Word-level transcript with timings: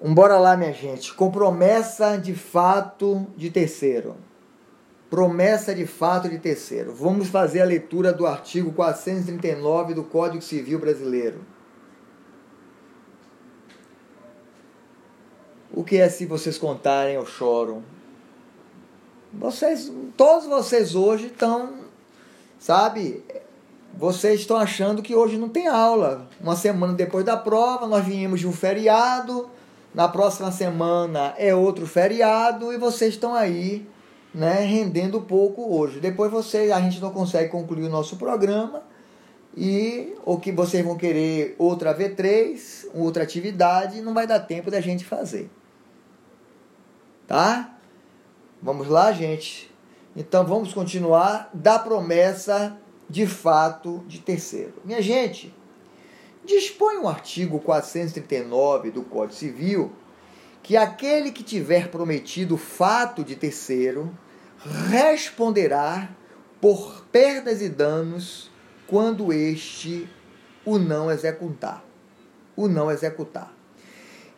Bora 0.00 0.38
lá, 0.38 0.56
minha 0.56 0.72
gente. 0.72 1.14
Com 1.14 1.30
promessa 1.30 2.16
de 2.16 2.34
fato 2.34 3.26
de 3.36 3.50
terceiro. 3.50 4.16
Promessa 5.08 5.74
de 5.74 5.86
fato 5.86 6.28
de 6.28 6.38
terceiro. 6.38 6.94
Vamos 6.94 7.28
fazer 7.28 7.62
a 7.62 7.64
leitura 7.64 8.12
do 8.12 8.26
artigo 8.26 8.72
439 8.72 9.94
do 9.94 10.04
Código 10.04 10.42
Civil 10.42 10.78
Brasileiro. 10.78 11.40
O 15.72 15.84
que 15.84 15.96
é 15.96 16.08
se 16.08 16.26
vocês 16.26 16.58
contarem 16.58 17.14
eu 17.14 17.26
choro? 17.26 17.82
Vocês, 19.32 19.92
todos 20.16 20.46
vocês 20.46 20.94
hoje 20.94 21.26
estão, 21.26 21.80
sabe? 22.58 23.22
Vocês 23.94 24.40
estão 24.40 24.56
achando 24.56 25.02
que 25.02 25.14
hoje 25.14 25.36
não 25.36 25.48
tem 25.48 25.68
aula. 25.68 26.28
Uma 26.40 26.56
semana 26.56 26.92
depois 26.92 27.24
da 27.24 27.36
prova, 27.36 27.86
nós 27.86 28.04
viemos 28.04 28.40
de 28.40 28.46
um 28.46 28.52
feriado. 28.52 29.50
Na 29.96 30.06
próxima 30.06 30.52
semana 30.52 31.34
é 31.38 31.54
outro 31.54 31.86
feriado 31.86 32.70
e 32.70 32.76
vocês 32.76 33.14
estão 33.14 33.34
aí, 33.34 33.88
né, 34.34 34.60
rendendo 34.60 35.22
pouco 35.22 35.74
hoje. 35.74 36.00
Depois 36.00 36.30
vocês, 36.30 36.70
a 36.70 36.78
gente 36.82 37.00
não 37.00 37.10
consegue 37.10 37.48
concluir 37.48 37.84
o 37.84 37.88
nosso 37.88 38.16
programa 38.16 38.82
e 39.56 40.14
o 40.22 40.38
que 40.38 40.52
vocês 40.52 40.84
vão 40.84 40.98
querer 40.98 41.56
outra 41.58 41.96
V3, 41.96 42.88
outra 42.92 43.22
atividade, 43.22 44.02
não 44.02 44.12
vai 44.12 44.26
dar 44.26 44.40
tempo 44.40 44.70
da 44.70 44.82
gente 44.82 45.02
fazer. 45.02 45.48
Tá? 47.26 47.78
Vamos 48.60 48.88
lá, 48.88 49.12
gente. 49.12 49.74
Então 50.14 50.44
vamos 50.44 50.74
continuar 50.74 51.48
da 51.54 51.78
promessa 51.78 52.76
de 53.08 53.26
fato 53.26 54.04
de 54.06 54.18
terceiro. 54.18 54.74
Minha 54.84 55.00
gente, 55.00 55.54
dispõe 56.46 56.96
o 56.98 57.08
artigo 57.08 57.60
439 57.60 58.90
do 58.90 59.02
Código 59.02 59.34
Civil 59.34 59.92
que 60.62 60.76
aquele 60.76 61.30
que 61.30 61.44
tiver 61.44 61.88
prometido 61.90 62.56
fato 62.56 63.22
de 63.22 63.36
terceiro 63.36 64.16
responderá 64.90 66.08
por 66.60 67.04
perdas 67.12 67.62
e 67.62 67.68
danos 67.68 68.50
quando 68.86 69.32
este 69.32 70.08
o 70.64 70.78
não 70.78 71.10
executar. 71.10 71.84
O 72.56 72.66
não 72.66 72.90
executar. 72.90 73.54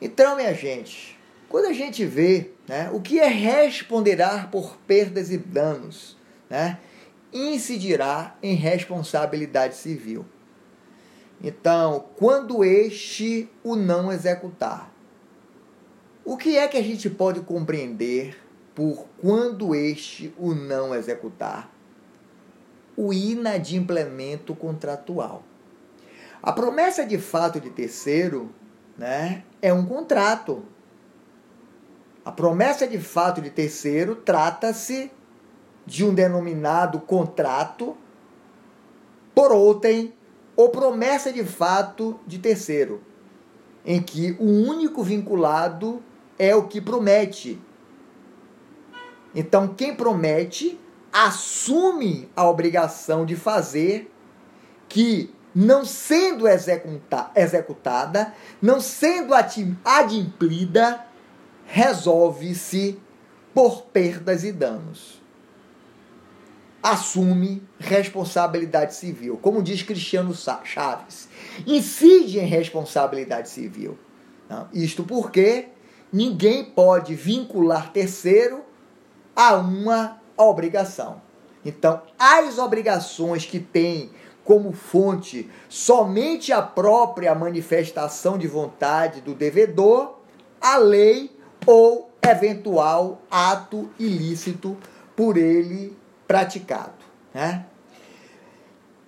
Então, 0.00 0.36
minha 0.36 0.52
gente, 0.52 1.18
quando 1.48 1.66
a 1.66 1.72
gente 1.72 2.04
vê 2.04 2.50
né, 2.68 2.90
o 2.92 3.00
que 3.00 3.18
é 3.18 3.26
responderá 3.26 4.48
por 4.52 4.76
perdas 4.86 5.30
e 5.30 5.38
danos, 5.38 6.16
né, 6.50 6.78
incidirá 7.32 8.36
em 8.42 8.54
responsabilidade 8.54 9.76
civil. 9.76 10.26
Então, 11.42 12.06
quando 12.16 12.64
este 12.64 13.50
o 13.62 13.76
não 13.76 14.12
executar, 14.12 14.92
o 16.24 16.36
que 16.36 16.58
é 16.58 16.66
que 16.66 16.76
a 16.76 16.82
gente 16.82 17.08
pode 17.08 17.40
compreender 17.40 18.36
por 18.74 19.06
quando 19.20 19.74
este 19.74 20.34
o 20.38 20.54
não 20.54 20.94
executar? 20.94 21.70
O 22.96 23.12
inadimplemento 23.12 24.54
contratual. 24.54 25.44
A 26.42 26.52
promessa 26.52 27.06
de 27.06 27.18
fato 27.18 27.60
de 27.60 27.70
terceiro 27.70 28.52
né, 28.96 29.44
é 29.62 29.72
um 29.72 29.86
contrato 29.86 30.64
a 32.28 32.30
promessa 32.30 32.86
de 32.86 32.98
fato 32.98 33.40
de 33.40 33.48
terceiro 33.48 34.14
trata-se 34.14 35.10
de 35.86 36.04
um 36.04 36.12
denominado 36.12 37.00
contrato 37.00 37.96
por 39.34 39.50
outrem 39.50 40.12
ou 40.58 40.70
promessa 40.70 41.32
de 41.32 41.44
fato 41.44 42.18
de 42.26 42.36
terceiro, 42.36 43.00
em 43.86 44.02
que 44.02 44.36
o 44.40 44.44
único 44.44 45.04
vinculado 45.04 46.02
é 46.36 46.52
o 46.52 46.66
que 46.66 46.80
promete. 46.80 47.62
Então, 49.32 49.68
quem 49.68 49.94
promete 49.94 50.76
assume 51.12 52.28
a 52.34 52.44
obrigação 52.44 53.24
de 53.24 53.36
fazer 53.36 54.12
que, 54.88 55.32
não 55.54 55.84
sendo 55.84 56.48
executa, 56.48 57.30
executada, 57.36 58.34
não 58.60 58.80
sendo 58.80 59.34
adimplida, 59.84 61.06
resolve-se 61.66 62.98
por 63.54 63.82
perdas 63.82 64.42
e 64.42 64.50
danos. 64.50 65.17
Assume 66.82 67.62
responsabilidade 67.78 68.94
civil. 68.94 69.36
Como 69.36 69.62
diz 69.62 69.82
Cristiano 69.82 70.32
Chaves, 70.64 71.28
incide 71.66 72.38
em 72.38 72.46
responsabilidade 72.46 73.48
civil. 73.48 73.98
Isto 74.72 75.02
porque 75.04 75.68
ninguém 76.12 76.64
pode 76.64 77.14
vincular 77.14 77.92
terceiro 77.92 78.62
a 79.34 79.54
uma 79.56 80.20
obrigação. 80.36 81.20
Então, 81.64 82.00
as 82.18 82.58
obrigações 82.58 83.44
que 83.44 83.58
tem 83.58 84.10
como 84.44 84.72
fonte 84.72 85.50
somente 85.68 86.52
a 86.52 86.62
própria 86.62 87.34
manifestação 87.34 88.38
de 88.38 88.46
vontade 88.46 89.20
do 89.20 89.34
devedor, 89.34 90.20
a 90.60 90.76
lei 90.78 91.36
ou 91.66 92.10
eventual 92.22 93.20
ato 93.30 93.90
ilícito 93.98 94.76
por 95.14 95.36
ele 95.36 95.94
praticado. 96.28 96.92
Né? 97.34 97.64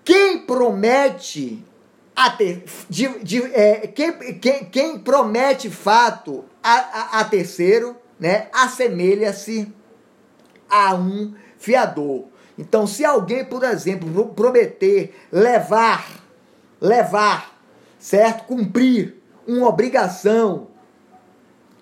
Quem 0.03 0.39
promete 0.39 1.65
a 2.17 2.31
ter, 2.31 2.65
de, 2.89 3.09
de, 3.23 3.43
é, 3.55 3.87
quem, 3.87 4.13
quem, 4.41 4.65
quem, 4.65 4.99
promete 4.99 5.71
fato 5.71 6.45
a, 6.63 6.75
a, 6.75 7.21
a 7.21 7.25
terceiro, 7.25 7.97
né, 8.19 8.49
assemelha-se 8.53 9.73
a 10.69 10.95
um 10.95 11.35
fiador. 11.57 12.25
Então, 12.59 12.87
se 12.87 13.05
alguém, 13.05 13.45
por 13.45 13.63
exemplo, 13.65 14.29
prometer 14.35 15.15
levar, 15.33 16.07
levar, 16.81 17.59
certo, 17.99 18.45
cumprir 18.45 19.17
uma 19.47 19.69
obrigação 19.69 20.69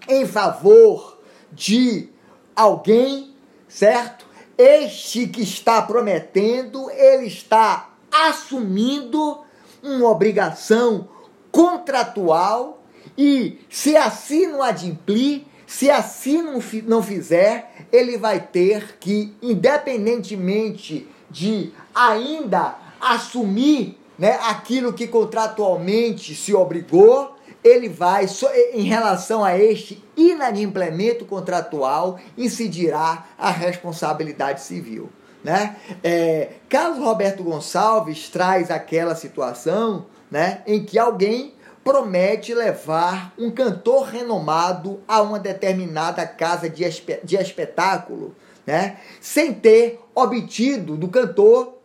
em 0.06 0.24
favor 0.24 1.20
de 1.50 2.08
alguém, 2.54 3.34
certo? 3.66 4.27
Este 4.58 5.28
que 5.28 5.40
está 5.40 5.80
prometendo, 5.80 6.90
ele 6.90 7.26
está 7.26 7.90
assumindo 8.10 9.38
uma 9.82 10.08
obrigação 10.08 11.08
contratual 11.52 12.82
e 13.16 13.60
se 13.70 13.96
assim 13.96 14.48
não 14.48 14.62
adimplir, 14.62 15.44
se 15.64 15.88
assim 15.90 16.42
não, 16.42 16.60
não 16.84 17.02
fizer, 17.02 17.86
ele 17.92 18.18
vai 18.18 18.40
ter 18.40 18.98
que, 18.98 19.32
independentemente 19.40 21.06
de 21.30 21.72
ainda 21.94 22.76
assumir 23.00 23.96
né, 24.18 24.38
aquilo 24.42 24.92
que 24.92 25.06
contratualmente 25.06 26.34
se 26.34 26.52
obrigou, 26.52 27.36
ele 27.62 27.88
vai, 27.88 28.26
em 28.72 28.82
relação 28.82 29.44
a 29.44 29.58
este 29.58 30.02
inadimplemento 30.16 31.24
contratual, 31.24 32.18
incidirá 32.36 33.26
a 33.36 33.50
responsabilidade 33.50 34.62
civil. 34.62 35.08
Né? 35.42 35.76
É, 36.02 36.50
Carlos 36.68 36.98
Roberto 36.98 37.42
Gonçalves 37.42 38.28
traz 38.28 38.70
aquela 38.70 39.14
situação 39.14 40.06
né, 40.30 40.62
em 40.66 40.84
que 40.84 40.98
alguém 40.98 41.54
promete 41.82 42.52
levar 42.52 43.32
um 43.38 43.50
cantor 43.50 44.08
renomado 44.08 45.00
a 45.08 45.22
uma 45.22 45.38
determinada 45.38 46.26
casa 46.26 46.68
de, 46.68 46.84
espe 46.84 47.18
de 47.24 47.36
espetáculo, 47.36 48.34
né, 48.66 48.98
sem 49.20 49.54
ter 49.54 49.98
obtido 50.14 50.96
do 50.96 51.08
cantor 51.08 51.77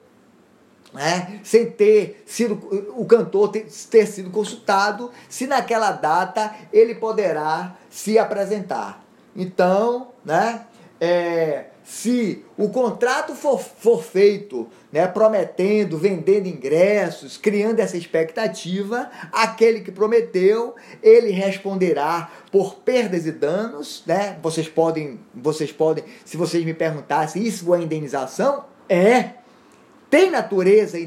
né, 0.94 1.40
sem 1.44 1.70
ter 1.72 2.24
sido 2.26 2.56
o 2.96 3.06
cantor 3.06 3.50
ter, 3.50 3.68
ter 3.90 4.06
sido 4.06 4.30
consultado, 4.30 5.12
se 5.28 5.48
naquela 5.48 5.92
data 5.92 6.54
ele 6.72 6.96
poderá 6.96 7.76
se 7.90 8.20
apresentar. 8.20 9.04
Então, 9.36 10.10
né, 10.24 10.66
é, 11.02 11.66
se 11.84 12.46
o 12.58 12.70
contrato 12.70 13.36
for, 13.36 13.60
for 13.60 14.02
feito 14.02 14.68
né, 14.92 15.06
prometendo, 15.06 15.98
vendendo 15.98 16.48
ingressos, 16.48 17.36
criando 17.36 17.80
essa 17.80 17.98
expectativa, 17.98 19.10
aquele 19.32 19.82
que 19.82 19.92
prometeu, 19.92 20.76
ele 21.02 21.32
responderá 21.32 22.32
por 22.52 22.76
perdas 22.76 23.26
e 23.26 23.32
danos. 23.32 24.04
Né? 24.06 24.38
Vocês 24.42 24.70
podem, 24.70 25.20
vocês 25.34 25.72
podem, 25.72 26.06
se 26.24 26.38
vocês 26.38 26.64
me 26.64 26.74
perguntassem, 26.74 27.44
isso 27.44 27.74
é 27.74 27.82
indenização? 27.82 28.66
É 28.88 29.43
tem 30.14 30.30
natureza 30.30 31.00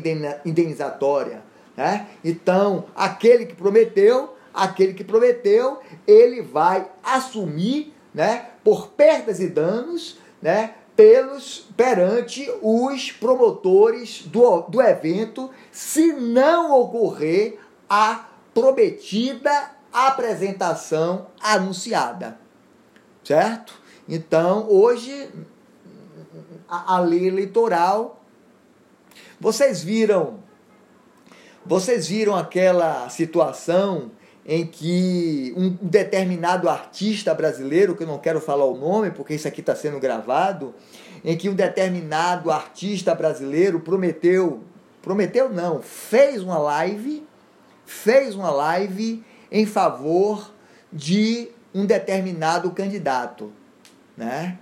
indenizatória. 0.44 1.40
Né? 1.76 2.08
Então, 2.24 2.86
aquele 2.92 3.46
que 3.46 3.54
prometeu, 3.54 4.34
aquele 4.52 4.94
que 4.94 5.04
prometeu, 5.04 5.78
ele 6.04 6.42
vai 6.42 6.90
assumir 7.04 7.94
né, 8.12 8.50
por 8.64 8.88
perdas 8.88 9.38
e 9.38 9.46
danos 9.46 10.18
né, 10.42 10.74
pelos 10.96 11.68
perante 11.76 12.50
os 12.60 13.12
promotores 13.12 14.22
do, 14.22 14.62
do 14.62 14.82
evento, 14.82 15.50
se 15.70 16.12
não 16.12 16.76
ocorrer 16.80 17.60
a 17.88 18.26
prometida 18.52 19.70
apresentação 19.92 21.28
anunciada. 21.40 22.40
Certo? 23.22 23.80
Então, 24.08 24.66
hoje, 24.68 25.30
a, 26.68 26.96
a 26.96 26.98
lei 26.98 27.28
eleitoral. 27.28 28.16
Vocês 29.40 29.82
viram. 29.82 30.38
Vocês 31.64 32.06
viram 32.06 32.36
aquela 32.36 33.08
situação 33.08 34.10
em 34.46 34.64
que 34.64 35.52
um 35.56 35.70
determinado 35.82 36.68
artista 36.68 37.34
brasileiro, 37.34 37.96
que 37.96 38.04
eu 38.04 38.06
não 38.06 38.18
quero 38.18 38.40
falar 38.40 38.64
o 38.64 38.76
nome 38.76 39.10
porque 39.10 39.34
isso 39.34 39.48
aqui 39.48 39.60
está 39.60 39.74
sendo 39.74 39.98
gravado, 39.98 40.72
em 41.24 41.36
que 41.36 41.48
um 41.48 41.54
determinado 41.54 42.52
artista 42.52 43.12
brasileiro 43.14 43.80
prometeu, 43.80 44.62
prometeu 45.02 45.52
não, 45.52 45.82
fez 45.82 46.40
uma 46.40 46.58
live, 46.58 47.26
fez 47.84 48.36
uma 48.36 48.50
live 48.50 49.24
em 49.50 49.66
favor 49.66 50.52
de 50.92 51.48
um 51.74 51.84
determinado 51.84 52.70
candidato, 52.70 53.52
né? 54.16 54.58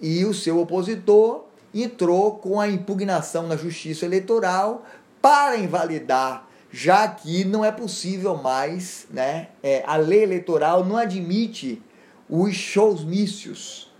E 0.00 0.24
o 0.26 0.34
seu 0.34 0.60
opositor 0.60 1.46
entrou 1.74 2.36
com 2.36 2.60
a 2.60 2.68
impugnação 2.68 3.46
na 3.46 3.56
Justiça 3.56 4.04
Eleitoral 4.04 4.84
para 5.20 5.56
invalidar 5.56 6.48
já 6.72 7.06
que 7.06 7.44
não 7.44 7.62
é 7.62 7.70
possível 7.70 8.34
mais, 8.34 9.06
né? 9.10 9.48
É, 9.62 9.84
a 9.86 9.96
lei 9.96 10.22
eleitoral 10.22 10.82
não 10.82 10.96
admite 10.96 11.82
os 12.28 12.54
showsmícios. 12.54 13.92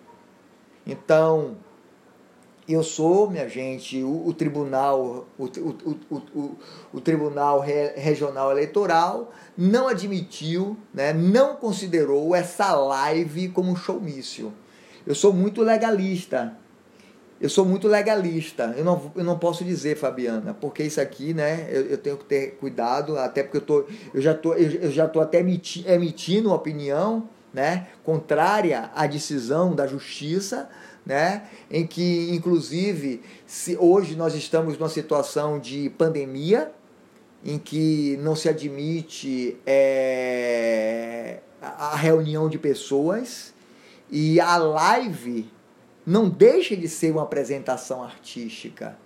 Então, 0.87 1.59
eu 2.67 2.83
sou, 2.83 3.29
minha 3.31 3.47
gente, 3.47 4.03
o, 4.03 4.27
o 4.27 4.33
tribunal, 4.33 5.27
o, 5.39 5.45
o, 5.45 6.17
o, 6.31 6.57
o, 6.95 7.01
tribunal 7.01 7.61
Re, 7.61 7.93
regional 7.95 8.51
eleitoral 8.51 9.31
não 9.57 9.87
admitiu, 9.87 10.77
né, 10.95 11.13
não 11.13 11.57
considerou 11.57 12.35
essa 12.35 12.75
live 12.75 13.51
como 13.51 13.71
um 13.71 13.77
showmício. 13.77 14.51
Eu 15.07 15.15
sou 15.15 15.33
muito 15.33 15.63
legalista. 15.63 16.57
Eu 17.43 17.49
sou 17.49 17.65
muito 17.65 17.89
legalista. 17.89 18.73
Eu 18.77 18.85
não, 18.85 19.13
eu 19.17 19.25
não 19.25 19.37
posso 19.37 19.65
dizer, 19.65 19.97
Fabiana, 19.97 20.55
porque 20.55 20.85
isso 20.85 21.01
aqui, 21.01 21.35
né? 21.35 21.67
Eu, 21.73 21.87
eu 21.87 21.99
tenho 21.99 22.17
que 22.17 22.25
ter 22.25 22.53
cuidado, 22.53 23.19
até 23.19 23.43
porque 23.43 23.57
eu, 23.57 23.63
tô, 23.63 23.85
eu 24.15 24.23
já 24.23 24.33
tô, 24.33 24.55
eu, 24.55 24.71
eu 24.71 24.93
já 24.93 25.09
tô 25.09 25.21
até 25.21 25.41
emiti, 25.41 25.85
emitindo 25.89 26.51
uma 26.51 26.55
opinião, 26.55 27.29
né? 27.53 27.89
Contrária 28.05 28.93
à 28.95 29.09
decisão 29.09 29.75
da 29.75 29.89
justiça, 29.89 30.71
né? 31.05 31.49
Em 31.69 31.85
que, 31.85 32.31
inclusive, 32.31 33.21
se 33.45 33.77
hoje 33.77 34.15
nós 34.15 34.37
estamos 34.37 34.79
numa 34.79 34.89
situação 34.89 35.59
de 35.59 35.91
pandemia, 35.99 36.71
em 37.45 37.59
que 37.59 38.17
não 38.23 38.37
se 38.37 38.49
admite 38.49 39.57
é, 39.67 41.41
a 41.61 41.97
reunião 41.97 42.49
de 42.49 42.57
pessoas 42.57 43.53
e 44.09 44.39
a 44.39 44.57
live 44.59 45.51
não 46.05 46.29
deixa 46.29 46.77
de 46.77 46.89
ser 46.89 47.13
uma 47.13 47.23
apresentação 47.23 48.03
artística. 48.03 48.97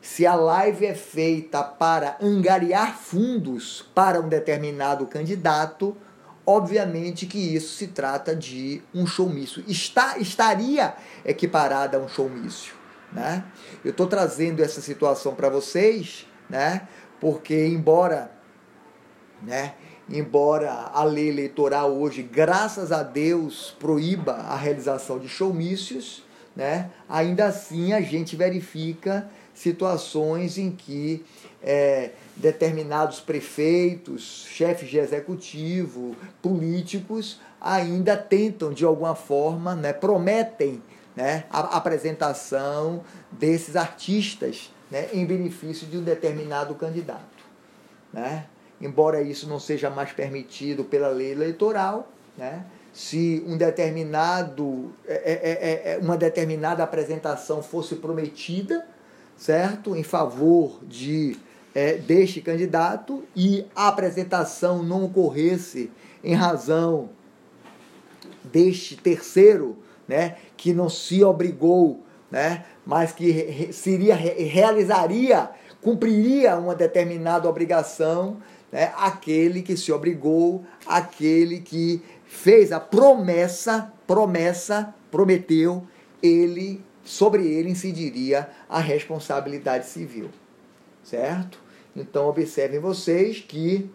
Se 0.00 0.26
a 0.26 0.34
live 0.34 0.84
é 0.84 0.94
feita 0.94 1.62
para 1.62 2.18
angariar 2.20 2.96
fundos 2.96 3.82
para 3.94 4.20
um 4.20 4.28
determinado 4.28 5.06
candidato, 5.06 5.96
obviamente 6.44 7.24
que 7.26 7.38
isso 7.38 7.74
se 7.74 7.88
trata 7.88 8.36
de 8.36 8.82
um 8.94 9.06
showmício. 9.06 9.64
Está, 9.66 10.18
estaria 10.18 10.94
equiparada 11.24 11.96
a 11.96 12.00
um 12.00 12.08
showmício. 12.08 12.74
Né? 13.12 13.44
Eu 13.84 13.92
estou 13.92 14.06
trazendo 14.06 14.62
essa 14.62 14.80
situação 14.80 15.34
para 15.34 15.48
vocês, 15.48 16.26
né? 16.50 16.86
porque 17.20 17.66
embora 17.66 18.30
né, 19.42 19.74
embora 20.08 20.70
a 20.92 21.04
lei 21.04 21.28
eleitoral 21.28 21.92
hoje, 21.92 22.22
graças 22.22 22.92
a 22.92 23.02
Deus, 23.02 23.74
proíba 23.78 24.32
a 24.32 24.56
realização 24.56 25.18
de 25.18 25.28
showmícios, 25.28 26.22
né, 26.54 26.90
ainda 27.08 27.46
assim 27.46 27.92
a 27.92 28.00
gente 28.00 28.36
verifica 28.36 29.28
situações 29.54 30.58
em 30.58 30.70
que 30.70 31.24
é, 31.62 32.10
determinados 32.36 33.20
prefeitos, 33.20 34.46
chefes 34.48 34.88
de 34.88 34.98
executivo, 34.98 36.14
políticos 36.42 37.40
ainda 37.60 38.16
tentam 38.16 38.72
de 38.72 38.84
alguma 38.84 39.14
forma, 39.14 39.74
né, 39.74 39.92
prometem 39.92 40.82
né, 41.16 41.44
a 41.50 41.76
apresentação 41.76 43.02
desses 43.32 43.76
artistas 43.76 44.70
né, 44.90 45.08
em 45.12 45.24
benefício 45.24 45.86
de 45.86 45.96
um 45.96 46.02
determinado 46.02 46.74
candidato. 46.74 47.22
Né? 48.12 48.46
Embora 48.84 49.22
isso 49.22 49.48
não 49.48 49.58
seja 49.58 49.88
mais 49.90 50.12
permitido 50.12 50.84
pela 50.84 51.08
lei 51.08 51.32
eleitoral, 51.32 52.08
né? 52.36 52.64
se 52.92 53.42
um 53.44 53.56
determinado, 53.56 54.92
é, 55.04 55.14
é, 55.14 55.92
é, 55.94 55.98
uma 55.98 56.16
determinada 56.16 56.84
apresentação 56.84 57.60
fosse 57.60 57.96
prometida, 57.96 58.86
certo, 59.36 59.96
em 59.96 60.04
favor 60.04 60.78
de 60.84 61.36
é, 61.74 61.94
deste 61.94 62.40
candidato 62.40 63.24
e 63.34 63.66
a 63.74 63.88
apresentação 63.88 64.80
não 64.80 65.06
ocorresse 65.06 65.90
em 66.22 66.34
razão 66.34 67.10
deste 68.44 68.96
terceiro, 68.96 69.76
né, 70.06 70.36
que 70.56 70.72
não 70.72 70.88
se 70.88 71.24
obrigou, 71.24 72.00
né, 72.30 72.64
mas 72.86 73.10
que 73.10 73.70
seria 73.72 74.14
realizaria, 74.14 75.50
cumpriria 75.82 76.56
uma 76.56 76.76
determinada 76.76 77.48
obrigação, 77.48 78.36
né, 78.74 78.92
aquele 78.96 79.62
que 79.62 79.76
se 79.76 79.92
obrigou, 79.92 80.64
aquele 80.84 81.60
que 81.60 82.02
fez 82.26 82.72
a 82.72 82.80
promessa, 82.80 83.92
promessa, 84.04 84.92
prometeu, 85.12 85.86
ele 86.20 86.82
sobre 87.04 87.46
ele 87.46 87.70
incidiria 87.70 88.48
a 88.68 88.80
responsabilidade 88.80 89.86
civil. 89.86 90.28
Certo? 91.04 91.60
Então 91.94 92.26
observem 92.26 92.80
vocês 92.80 93.38
que 93.38 93.88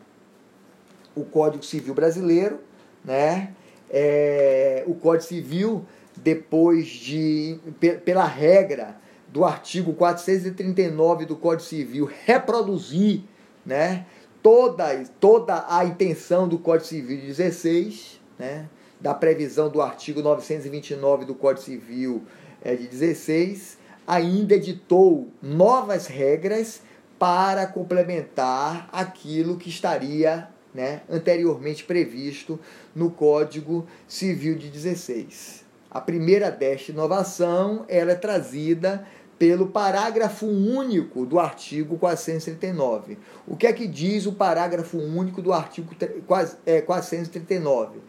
o 1.13 1.25
Código 1.25 1.65
Civil 1.65 1.93
brasileiro, 1.93 2.61
né, 3.03 3.53
é, 3.89 4.85
o 4.87 4.93
Código 4.93 5.27
Civil 5.27 5.85
depois 6.15 6.87
de 6.87 7.59
pela 8.05 8.25
regra 8.25 8.95
do 9.27 9.43
artigo 9.43 9.91
439 9.93 11.25
do 11.25 11.35
Código 11.35 11.67
Civil 11.67 12.09
reproduzir, 12.25 13.23
né, 13.65 14.05
toda, 14.41 15.03
toda 15.19 15.65
a 15.69 15.86
intenção 15.86 16.47
do 16.47 16.57
Código 16.57 16.88
Civil 16.88 17.18
de 17.18 17.27
16, 17.27 18.19
né, 18.38 18.68
da 19.00 19.13
previsão 19.13 19.69
do 19.69 19.81
artigo 19.81 20.21
929 20.21 21.25
do 21.25 21.35
Código 21.35 21.66
Civil 21.66 22.23
é, 22.61 22.75
de 22.75 22.87
16, 22.87 23.78
ainda 24.07 24.56
editou 24.56 25.28
novas 25.42 26.07
regras 26.07 26.81
para 27.18 27.68
complementar 27.68 28.90
aquilo 28.92 29.57
que 29.57 29.69
estaria 29.69 30.47
né, 30.73 31.02
anteriormente 31.09 31.83
previsto 31.83 32.59
no 32.95 33.11
Código 33.11 33.87
Civil 34.07 34.56
de 34.56 34.69
16. 34.69 35.66
A 35.92 35.99
primeira 35.99 36.52
desta 36.52 36.92
inovação 36.92 37.83
ela 37.87 38.11
é 38.11 38.16
trazida 38.16 39.06
pelo 39.39 39.67
parágrafo 39.67 40.45
único 40.45 41.25
do 41.25 41.39
artigo 41.39 41.97
439. 41.97 43.17
O 43.47 43.55
que 43.55 43.65
é 43.65 43.71
que 43.71 43.87
diz 43.87 44.25
o 44.25 44.33
parágrafo 44.33 44.97
único 44.97 45.41
do 45.41 45.53
artigo 45.53 45.95
439? 46.27 47.97
É, 47.97 48.01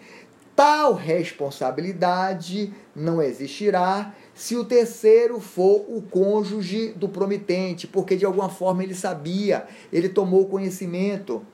Tal 0.57 0.93
responsabilidade 0.93 2.75
não 2.95 3.23
existirá 3.23 4.13
se 4.35 4.57
o 4.57 4.65
terceiro 4.65 5.41
for 5.41 5.87
o 5.89 6.03
cônjuge 6.03 6.89
do 6.89 7.09
promitente, 7.09 7.87
porque 7.87 8.17
de 8.17 8.27
alguma 8.27 8.49
forma 8.49 8.83
ele 8.83 8.95
sabia, 8.95 9.67
ele 9.93 10.09
tomou 10.09 10.47
conhecimento, 10.47 11.47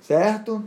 certo? 0.00 0.62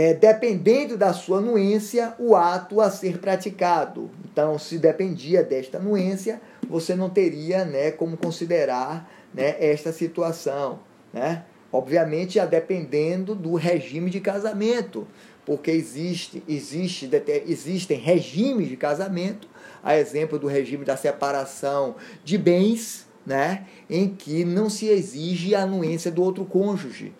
É, 0.00 0.14
dependendo 0.14 0.96
da 0.96 1.12
sua 1.12 1.38
anuência, 1.38 2.14
o 2.20 2.36
ato 2.36 2.80
a 2.80 2.88
ser 2.88 3.18
praticado. 3.18 4.08
Então, 4.30 4.56
se 4.56 4.78
dependia 4.78 5.42
desta 5.42 5.78
anuência, 5.78 6.40
você 6.68 6.94
não 6.94 7.10
teria 7.10 7.64
né, 7.64 7.90
como 7.90 8.16
considerar 8.16 9.10
né, 9.34 9.56
esta 9.58 9.90
situação. 9.90 10.78
Né? 11.12 11.42
Obviamente, 11.72 12.38
a 12.38 12.46
dependendo 12.46 13.34
do 13.34 13.54
regime 13.56 14.08
de 14.08 14.20
casamento, 14.20 15.04
porque 15.44 15.72
existe, 15.72 16.44
existe, 16.48 17.10
existem 17.44 17.98
regimes 17.98 18.68
de 18.68 18.76
casamento, 18.76 19.48
a 19.82 19.98
exemplo 19.98 20.38
do 20.38 20.46
regime 20.46 20.84
da 20.84 20.96
separação 20.96 21.96
de 22.22 22.38
bens, 22.38 23.08
né, 23.26 23.66
em 23.90 24.08
que 24.08 24.44
não 24.44 24.70
se 24.70 24.86
exige 24.86 25.56
a 25.56 25.62
anuência 25.62 26.08
do 26.08 26.22
outro 26.22 26.44
cônjuge. 26.44 27.12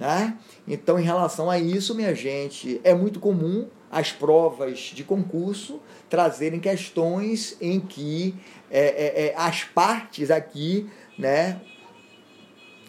Né? 0.00 0.38
Então, 0.66 0.98
em 0.98 1.04
relação 1.04 1.50
a 1.50 1.58
isso, 1.58 1.94
minha 1.94 2.14
gente, 2.14 2.80
é 2.82 2.94
muito 2.94 3.20
comum 3.20 3.68
as 3.90 4.10
provas 4.10 4.78
de 4.78 5.04
concurso 5.04 5.78
trazerem 6.08 6.58
questões 6.58 7.54
em 7.60 7.78
que 7.78 8.34
é, 8.70 8.80
é, 8.80 9.26
é, 9.26 9.34
as 9.36 9.64
partes 9.64 10.30
aqui 10.30 10.88
né, 11.18 11.60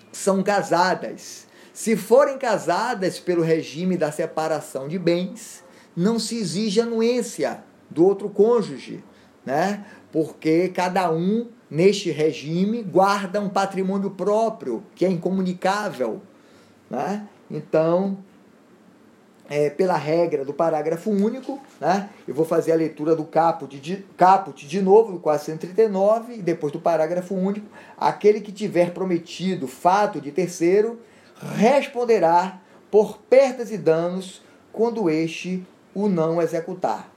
são 0.10 0.42
casadas. 0.42 1.48
Se 1.74 1.98
forem 1.98 2.38
casadas 2.38 3.20
pelo 3.20 3.44
regime 3.44 3.98
da 3.98 4.10
separação 4.10 4.88
de 4.88 4.98
bens, 4.98 5.66
não 5.94 6.18
se 6.18 6.38
exige 6.38 6.80
anuência 6.80 7.62
do 7.90 8.06
outro 8.06 8.30
cônjuge, 8.30 9.04
né? 9.46 9.86
Porque 10.12 10.70
cada 10.70 11.12
um 11.12 11.50
neste 11.70 12.12
regime 12.12 12.84
guarda 12.84 13.42
um 13.42 13.50
patrimônio 13.50 14.12
próprio 14.12 14.84
que 14.96 15.06
é 15.06 15.10
incomunicável, 15.10 16.22
né? 16.92 17.26
Então, 17.50 18.18
é, 19.50 19.70
pela 19.70 19.96
regra 19.96 20.44
do 20.44 20.54
parágrafo 20.54 21.10
único, 21.10 21.60
né? 21.80 22.10
Eu 22.28 22.36
vou 22.36 22.46
fazer 22.46 22.74
a 22.74 22.76
leitura 22.76 23.16
do 23.16 23.24
caput 23.24 23.80
de, 23.80 24.06
caput 24.18 24.68
de 24.68 24.82
novo, 24.82 25.14
do 25.14 25.20
439, 25.20 26.36
e 26.36 26.42
depois 26.42 26.72
do 26.74 26.80
parágrafo 26.80 27.34
único. 27.34 27.66
Aquele 27.98 28.42
que 28.42 28.52
tiver 28.52 28.94
prometido 28.94 29.68
fato 29.68 30.20
de 30.20 30.32
terceiro 30.32 31.00
responderá 31.56 32.60
por 32.92 33.20
perdas 33.20 33.72
e 33.72 33.78
danos 33.78 34.42
quando 34.74 35.10
este 35.10 35.66
o 35.96 36.10
não 36.10 36.42
executar. 36.42 37.10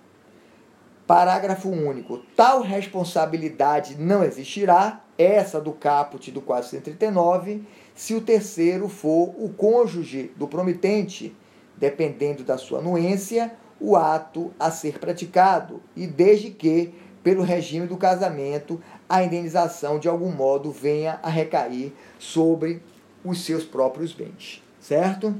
Parágrafo 1.06 1.68
único. 1.68 2.18
Tal 2.36 2.62
responsabilidade 2.62 3.96
não 3.96 4.24
existirá, 4.24 5.00
essa 5.18 5.60
do 5.60 5.72
caput 5.72 6.30
do 6.30 6.40
439, 6.40 7.64
se 7.94 8.14
o 8.14 8.20
terceiro 8.20 8.88
for 8.88 9.34
o 9.38 9.48
cônjuge 9.50 10.32
do 10.36 10.48
promitente 10.48 11.34
dependendo 11.76 12.44
da 12.44 12.56
sua 12.56 12.78
anuência, 12.78 13.52
o 13.80 13.96
ato 13.96 14.52
a 14.58 14.70
ser 14.70 14.98
praticado, 14.98 15.82
e 15.96 16.06
desde 16.06 16.50
que, 16.50 16.94
pelo 17.22 17.42
regime 17.42 17.86
do 17.86 17.96
casamento, 17.96 18.80
a 19.08 19.22
indenização 19.22 19.98
de 19.98 20.08
algum 20.08 20.30
modo 20.30 20.70
venha 20.70 21.18
a 21.22 21.28
recair 21.28 21.92
sobre 22.18 22.82
os 23.24 23.44
seus 23.44 23.64
próprios 23.64 24.12
bens, 24.12 24.62
certo? 24.80 25.34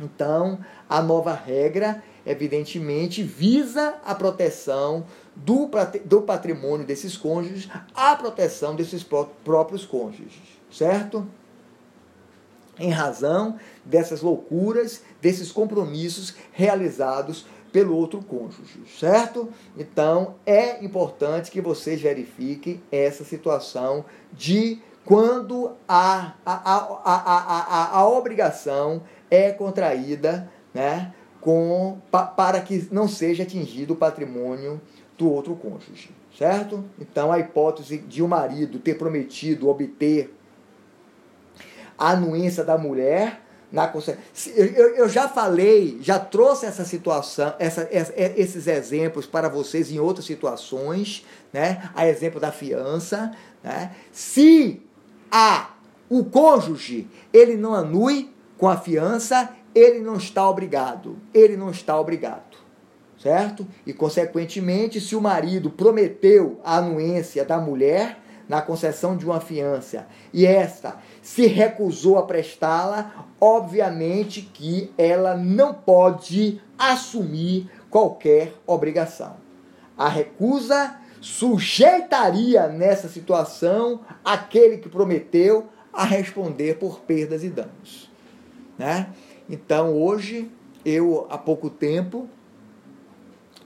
Então, 0.00 0.58
a 0.88 1.02
nova 1.02 1.34
regra, 1.34 2.02
evidentemente, 2.24 3.22
visa 3.22 3.96
a 4.04 4.14
proteção 4.14 5.04
do, 5.34 5.68
do 6.04 6.22
patrimônio 6.22 6.86
desses 6.86 7.16
cônjuges, 7.16 7.68
a 7.94 8.14
proteção 8.16 8.74
desses 8.74 9.04
próprios 9.44 9.84
cônjuges, 9.84 10.57
certo? 10.70 11.26
Em 12.78 12.90
razão 12.90 13.58
dessas 13.84 14.22
loucuras, 14.22 15.02
desses 15.20 15.50
compromissos 15.50 16.34
realizados 16.52 17.46
pelo 17.72 17.96
outro 17.96 18.22
cônjuge, 18.22 18.82
certo? 18.98 19.48
Então 19.76 20.36
é 20.46 20.82
importante 20.84 21.50
que 21.50 21.60
vocês 21.60 22.00
verifiquem 22.00 22.82
essa 22.90 23.24
situação 23.24 24.04
de 24.32 24.80
quando 25.04 25.72
a, 25.88 26.34
a, 26.44 26.52
a, 26.54 26.76
a, 27.04 27.94
a, 27.94 27.98
a 27.98 28.08
obrigação 28.08 29.02
é 29.30 29.50
contraída 29.50 30.50
né, 30.72 31.14
com, 31.40 31.98
pa, 32.10 32.26
para 32.26 32.60
que 32.60 32.88
não 32.90 33.08
seja 33.08 33.42
atingido 33.42 33.94
o 33.94 33.96
patrimônio 33.96 34.80
do 35.16 35.30
outro 35.30 35.56
cônjuge, 35.56 36.10
certo? 36.36 36.84
Então 37.00 37.32
a 37.32 37.38
hipótese 37.38 37.98
de 37.98 38.22
o 38.22 38.26
um 38.26 38.28
marido 38.28 38.78
ter 38.78 38.94
prometido 38.94 39.68
obter 39.68 40.34
a 41.98 42.10
anuência 42.10 42.64
da 42.64 42.78
mulher 42.78 43.42
na 43.70 43.92
eu, 44.56 44.94
eu 44.94 45.08
já 45.08 45.28
falei, 45.28 45.98
já 46.00 46.18
trouxe 46.18 46.64
essa 46.64 46.86
situação, 46.86 47.52
essa, 47.58 47.86
essa, 47.92 48.14
esses 48.16 48.66
exemplos 48.66 49.26
para 49.26 49.48
vocês 49.48 49.92
em 49.92 49.98
outras 49.98 50.24
situações, 50.24 51.26
né? 51.52 51.90
A 51.94 52.08
exemplo 52.08 52.40
da 52.40 52.50
fiança, 52.50 53.30
né? 53.62 53.92
Se 54.10 54.82
a 55.30 55.70
o 56.08 56.24
cônjuge 56.24 57.06
ele 57.30 57.56
não 57.56 57.74
anui 57.74 58.32
com 58.56 58.66
a 58.66 58.78
fiança, 58.78 59.50
ele 59.74 60.00
não 60.00 60.16
está 60.16 60.48
obrigado, 60.48 61.18
ele 61.34 61.54
não 61.54 61.70
está 61.70 62.00
obrigado, 62.00 62.56
certo? 63.22 63.66
E 63.86 63.92
consequentemente, 63.92 64.98
se 64.98 65.14
o 65.14 65.20
marido 65.20 65.68
prometeu 65.68 66.58
a 66.64 66.78
anuência 66.78 67.44
da 67.44 67.58
mulher 67.58 68.18
na 68.48 68.62
concessão 68.62 69.14
de 69.14 69.26
uma 69.26 69.40
fiança 69.40 70.06
e 70.32 70.46
esta 70.46 70.96
se 71.28 71.46
recusou 71.46 72.16
a 72.16 72.22
prestá-la, 72.22 73.26
obviamente 73.38 74.40
que 74.40 74.90
ela 74.96 75.36
não 75.36 75.74
pode 75.74 76.58
assumir 76.78 77.70
qualquer 77.90 78.54
obrigação. 78.66 79.36
A 79.96 80.08
recusa 80.08 80.96
sujeitaria 81.20 82.66
nessa 82.68 83.10
situação 83.10 84.00
aquele 84.24 84.78
que 84.78 84.88
prometeu 84.88 85.68
a 85.92 86.02
responder 86.02 86.78
por 86.78 87.00
perdas 87.00 87.44
e 87.44 87.50
danos, 87.50 88.10
né? 88.78 89.10
Então 89.50 89.94
hoje 89.94 90.50
eu 90.82 91.26
há 91.28 91.36
pouco 91.36 91.68
tempo 91.68 92.26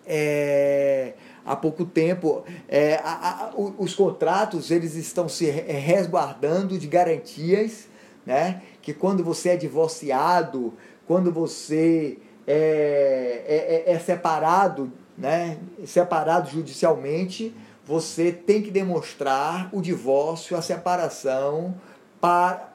é, 0.04 1.14
há 1.44 1.56
pouco 1.56 1.84
tempo, 1.84 2.44
é, 2.68 2.96
a, 3.02 3.46
a, 3.46 3.52
os 3.56 3.94
contratos 3.94 4.70
eles 4.70 4.94
estão 4.94 5.28
se 5.28 5.50
resguardando 5.50 6.78
de 6.78 6.87
garantias, 6.87 7.88
né? 8.25 8.62
Que 8.80 8.92
quando 8.92 9.25
você 9.25 9.50
é 9.50 9.56
divorciado, 9.56 10.72
quando 11.06 11.32
você 11.32 12.18
é, 12.46 13.84
é, 13.87 13.92
é, 13.92 13.94
é 13.94 13.99
separado, 13.99 14.92
né? 15.16 15.58
Separado 15.87 16.50
judicialmente, 16.50 17.54
você 17.84 18.32
tem 18.32 18.62
que 18.62 18.70
demonstrar 18.70 19.68
o 19.72 19.80
divórcio, 19.80 20.56
a 20.56 20.62
separação, 20.62 21.75
para 22.20 22.72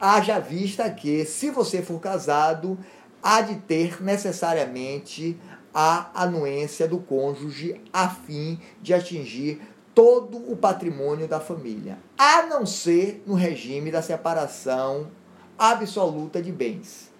haja 0.00 0.38
vista 0.38 0.88
que, 0.88 1.24
se 1.24 1.50
você 1.50 1.82
for 1.82 2.00
casado, 2.00 2.78
há 3.22 3.42
de 3.42 3.56
ter 3.56 4.02
necessariamente 4.02 5.36
a 5.74 6.10
anuência 6.14 6.86
do 6.88 6.98
cônjuge 6.98 7.80
a 7.92 8.08
fim 8.08 8.58
de 8.82 8.92
atingir 8.92 9.60
todo 9.94 10.38
o 10.50 10.56
patrimônio 10.56 11.26
da 11.26 11.40
família, 11.40 11.98
a 12.16 12.42
não 12.44 12.64
ser 12.64 13.22
no 13.26 13.34
regime 13.34 13.90
da 13.90 14.00
separação 14.00 15.08
absoluta 15.58 16.40
de 16.40 16.50
bens, 16.50 17.10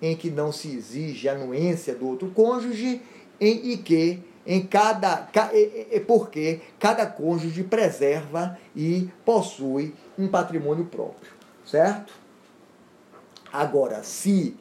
em 0.00 0.16
que 0.16 0.30
não 0.30 0.52
se 0.52 0.74
exige 0.74 1.28
anuência 1.28 1.94
do 1.94 2.06
outro 2.08 2.30
cônjuge 2.30 3.02
em, 3.40 3.72
e 3.72 3.76
que 3.76 4.22
em 4.46 4.62
cada 4.66 5.28
porque 6.06 6.60
cada 6.78 7.04
cônjuge 7.04 7.62
preserva 7.62 8.58
e 8.74 9.08
possui 9.24 9.94
um 10.18 10.28
patrimônio 10.28 10.86
próprio, 10.86 11.32
certo? 11.64 12.14
Agora, 13.52 14.02
se 14.02 14.56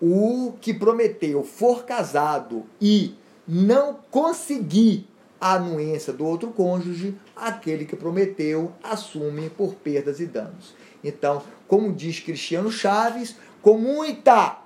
o 0.00 0.54
que 0.60 0.74
prometeu 0.74 1.42
for 1.42 1.84
casado 1.84 2.64
e 2.80 3.14
não 3.46 3.98
conseguir 4.10 5.08
a 5.40 5.54
anuência 5.54 6.12
do 6.12 6.24
outro 6.26 6.50
cônjuge, 6.50 7.14
aquele 7.34 7.84
que 7.84 7.94
prometeu 7.94 8.72
assume 8.82 9.50
por 9.50 9.74
perdas 9.74 10.20
e 10.20 10.26
danos. 10.26 10.74
Então, 11.04 11.42
como 11.68 11.92
diz 11.92 12.20
Cristiano 12.20 12.70
Chaves, 12.70 13.36
com 13.62 13.78
muita, 13.78 14.58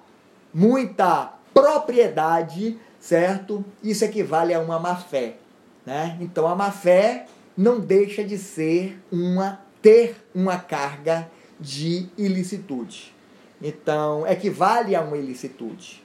muita 0.54 1.34
propriedade, 1.52 2.78
certo? 2.98 3.64
Isso 3.82 4.04
equivale 4.04 4.54
a 4.54 4.60
uma 4.60 4.78
má 4.78 4.96
fé, 4.96 5.36
né? 5.84 6.16
Então, 6.20 6.46
a 6.46 6.54
má 6.54 6.70
fé 6.70 7.26
não 7.56 7.80
deixa 7.80 8.24
de 8.24 8.38
ser 8.38 8.98
uma 9.10 9.60
ter 9.82 10.16
uma 10.34 10.58
carga 10.58 11.30
de 11.58 12.08
ilicitude. 12.16 13.14
Então, 13.60 14.26
equivale 14.26 14.94
a 14.94 15.02
uma 15.02 15.16
ilicitude. 15.16 16.02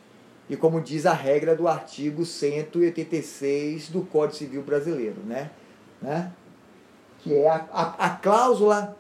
E 0.49 0.55
como 0.55 0.81
diz 0.81 1.05
a 1.05 1.13
regra 1.13 1.55
do 1.55 1.67
artigo 1.67 2.25
186 2.25 3.89
do 3.89 4.01
Código 4.01 4.37
Civil 4.37 4.61
Brasileiro, 4.61 5.21
né? 5.25 5.49
né? 6.01 6.31
Que 7.19 7.33
é 7.33 7.49
a, 7.49 7.65
a, 7.71 8.05
a 8.05 8.09
cláusula 8.11 8.95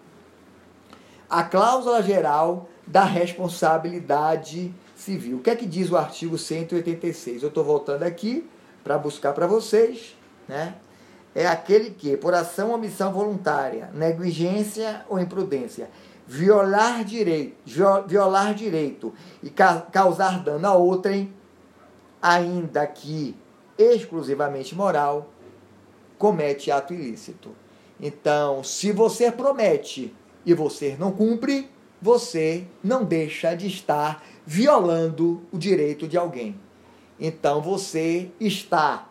a 1.29 1.43
cláusula 1.43 2.01
geral 2.01 2.69
da 2.85 3.03
responsabilidade 3.03 4.73
civil. 4.95 5.37
O 5.37 5.41
que 5.41 5.49
é 5.49 5.55
que 5.55 5.65
diz 5.65 5.91
o 5.91 5.97
artigo 5.97 6.37
186? 6.37 7.43
Eu 7.43 7.49
estou 7.49 7.63
voltando 7.63 8.03
aqui 8.03 8.47
para 8.83 8.97
buscar 8.97 9.33
para 9.33 9.47
vocês, 9.47 10.15
né? 10.47 10.75
É 11.33 11.45
aquele 11.45 11.89
que, 11.89 12.15
por 12.15 12.33
ação 12.33 12.69
ou 12.69 12.75
omissão 12.75 13.11
voluntária, 13.11 13.89
negligência 13.93 15.03
ou 15.09 15.19
imprudência, 15.19 15.89
violar 16.27 17.03
direito, 17.03 17.55
violar 18.07 18.53
direito 18.53 19.13
e 19.43 19.49
causar 19.49 20.43
dano 20.43 20.67
a 20.67 20.73
outrem, 20.73 21.33
ainda 22.21 22.85
que 22.87 23.35
exclusivamente 23.77 24.73
moral, 24.75 25.29
comete 26.17 26.71
ato 26.71 26.93
ilícito. 26.93 27.51
Então, 27.99 28.63
se 28.63 28.91
você 28.91 29.31
promete 29.31 30.13
e 30.45 30.53
você 30.53 30.95
não 30.99 31.11
cumpre, 31.11 31.69
você 32.01 32.65
não 32.83 33.03
deixa 33.03 33.55
de 33.55 33.67
estar 33.67 34.23
violando 34.45 35.41
o 35.51 35.57
direito 35.57 36.07
de 36.07 36.17
alguém. 36.17 36.59
Então, 37.19 37.61
você 37.61 38.31
está 38.39 39.07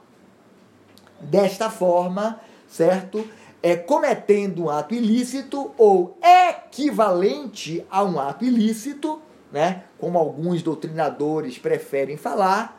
desta 1.20 1.70
forma, 1.70 2.40
certo? 2.68 3.26
É 3.64 3.76
cometendo 3.76 4.64
um 4.64 4.68
ato 4.68 4.94
ilícito 4.94 5.72
ou 5.78 6.18
equivalente 6.22 7.82
a 7.90 8.04
um 8.04 8.20
ato 8.20 8.44
ilícito, 8.44 9.22
né? 9.50 9.84
Como 9.98 10.18
alguns 10.18 10.62
doutrinadores 10.62 11.56
preferem 11.56 12.18
falar, 12.18 12.78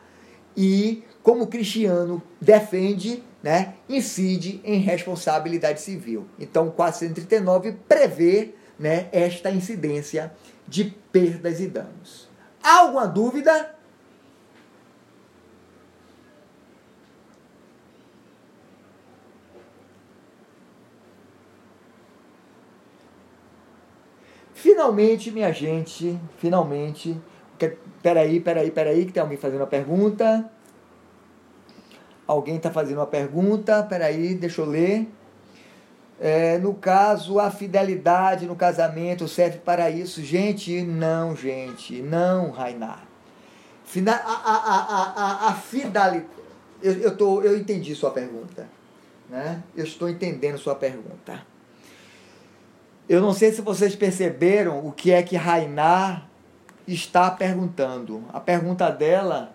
e 0.56 1.02
como 1.24 1.42
o 1.42 1.46
cristiano 1.48 2.22
defende, 2.40 3.20
né, 3.42 3.74
incide 3.88 4.60
em 4.64 4.78
responsabilidade 4.78 5.80
civil. 5.80 6.26
Então, 6.38 6.68
o 6.68 6.72
439 6.72 7.72
prevê 7.88 8.54
né, 8.78 9.08
esta 9.10 9.50
incidência 9.50 10.32
de 10.68 10.84
perdas 11.10 11.60
e 11.60 11.66
danos. 11.66 12.28
Há 12.62 12.78
alguma 12.78 13.06
dúvida? 13.06 13.74
Finalmente, 24.76 25.30
minha 25.30 25.50
gente, 25.52 26.20
finalmente. 26.36 27.18
Peraí, 28.02 28.38
peraí, 28.38 28.70
peraí, 28.70 29.06
que 29.06 29.12
tem 29.12 29.22
alguém 29.22 29.38
fazendo 29.38 29.62
a 29.62 29.66
pergunta. 29.66 30.50
Alguém 32.26 32.56
está 32.56 32.70
fazendo 32.70 32.98
uma 32.98 33.06
pergunta, 33.06 33.82
peraí, 33.84 34.34
deixa 34.34 34.60
eu 34.60 34.66
ler. 34.66 35.08
É, 36.20 36.58
no 36.58 36.74
caso, 36.74 37.40
a 37.40 37.50
fidelidade 37.50 38.44
no 38.44 38.54
casamento 38.54 39.26
serve 39.26 39.60
para 39.60 39.88
isso. 39.88 40.22
Gente, 40.22 40.82
não, 40.82 41.34
gente, 41.34 42.02
não, 42.02 42.50
Rainar. 42.50 43.02
A, 43.96 44.12
a, 44.12 44.56
a, 44.56 45.46
a, 45.46 45.48
a 45.48 45.54
fidelidade. 45.54 46.26
Eu, 46.82 46.92
eu, 47.00 47.16
tô, 47.16 47.40
eu 47.40 47.56
entendi 47.56 47.94
sua 47.94 48.10
pergunta. 48.10 48.68
Né? 49.30 49.62
Eu 49.74 49.84
estou 49.84 50.06
entendendo 50.06 50.58
sua 50.58 50.74
pergunta. 50.74 51.55
Eu 53.08 53.20
não 53.20 53.32
sei 53.32 53.52
se 53.52 53.60
vocês 53.60 53.94
perceberam 53.94 54.84
o 54.86 54.92
que 54.92 55.12
é 55.12 55.22
que 55.22 55.36
Rainar 55.36 56.28
está 56.86 57.30
perguntando. 57.30 58.24
A 58.32 58.40
pergunta 58.40 58.90
dela 58.90 59.54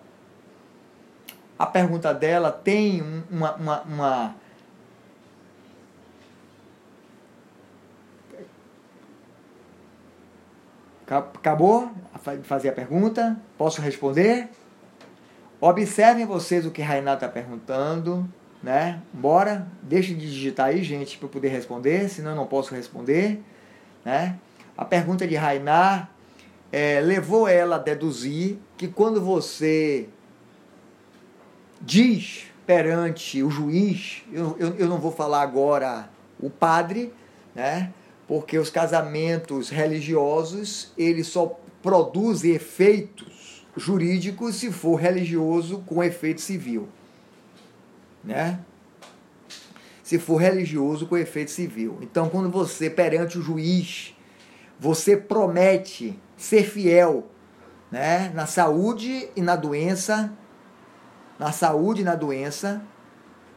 a 1.58 1.66
pergunta 1.66 2.12
dela 2.12 2.50
tem 2.50 3.02
uma, 3.30 3.54
uma, 3.54 3.82
uma 3.82 4.34
Acabou 11.06 11.92
de 12.38 12.42
fazer 12.42 12.70
a 12.70 12.72
pergunta? 12.72 13.36
Posso 13.58 13.82
responder? 13.82 14.48
Observem 15.60 16.24
vocês 16.24 16.64
o 16.64 16.70
que 16.70 16.80
Rainá 16.80 17.14
está 17.14 17.28
perguntando, 17.28 18.26
né? 18.62 19.02
Bora, 19.12 19.66
deixem 19.82 20.16
de 20.16 20.30
digitar 20.30 20.66
aí, 20.66 20.82
gente, 20.82 21.18
para 21.18 21.28
poder 21.28 21.48
responder, 21.48 22.08
senão 22.08 22.30
eu 22.30 22.36
não 22.36 22.46
posso 22.46 22.74
responder, 22.74 23.42
né? 24.04 24.38
A 24.76 24.84
pergunta 24.84 25.26
de 25.26 25.34
Rainá 25.34 26.08
é, 26.70 27.00
levou 27.00 27.46
ela 27.46 27.76
a 27.76 27.78
deduzir 27.78 28.56
que 28.76 28.88
quando 28.88 29.20
você 29.20 30.08
diz 31.80 32.46
perante 32.66 33.42
o 33.42 33.50
juiz, 33.50 34.22
eu, 34.32 34.56
eu, 34.58 34.74
eu 34.76 34.88
não 34.88 34.98
vou 34.98 35.12
falar 35.12 35.42
agora 35.42 36.08
o 36.40 36.48
padre, 36.48 37.12
né? 37.54 37.92
Porque 38.26 38.56
os 38.58 38.70
casamentos 38.70 39.68
religiosos, 39.68 40.92
eles 40.96 41.26
só 41.26 41.58
produzem 41.82 42.52
efeitos 42.52 43.66
jurídicos 43.76 44.56
se 44.56 44.70
for 44.70 44.96
religioso 44.96 45.82
com 45.86 46.02
efeito 46.02 46.40
civil, 46.40 46.88
né? 48.24 48.60
Se 50.02 50.18
for 50.18 50.36
religioso 50.36 51.06
com 51.06 51.16
efeito 51.16 51.50
civil. 51.50 51.98
Então, 52.02 52.28
quando 52.28 52.50
você 52.50 52.90
perante 52.90 53.38
o 53.38 53.42
juiz, 53.42 54.14
você 54.78 55.16
promete 55.16 56.18
ser 56.36 56.64
fiel, 56.64 57.28
né, 57.90 58.30
na 58.34 58.46
saúde 58.46 59.28
e 59.36 59.40
na 59.40 59.54
doença, 59.54 60.32
na 61.38 61.52
saúde 61.52 62.00
e 62.00 62.04
na 62.04 62.14
doença, 62.14 62.82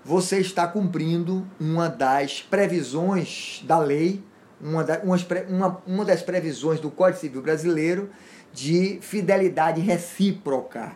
você 0.04 0.40
está 0.40 0.68
cumprindo 0.68 1.48
uma 1.60 1.90
das 1.90 2.42
previsões 2.42 3.64
da 3.66 3.80
lei, 3.80 4.24
uma, 4.62 4.84
da, 4.84 5.02
uma, 5.50 5.82
uma 5.88 6.06
das 6.06 6.22
previsões 6.22 6.80
do 6.80 6.92
Código 6.92 7.20
Civil 7.20 7.42
Brasileiro 7.42 8.10
de 8.54 9.00
fidelidade 9.02 9.82
recíproca. 9.82 10.92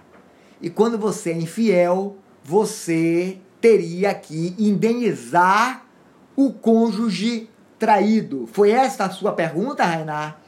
E 0.61 0.69
quando 0.69 0.97
você 0.97 1.31
é 1.31 1.37
infiel, 1.37 2.17
você 2.43 3.39
teria 3.61 4.13
que 4.13 4.55
indenizar 4.57 5.85
o 6.35 6.53
cônjuge 6.53 7.49
traído. 7.77 8.47
Foi 8.51 8.71
esta 8.71 9.05
a 9.05 9.09
sua 9.09 9.33
pergunta, 9.33 9.83
Rainar? 9.83 10.39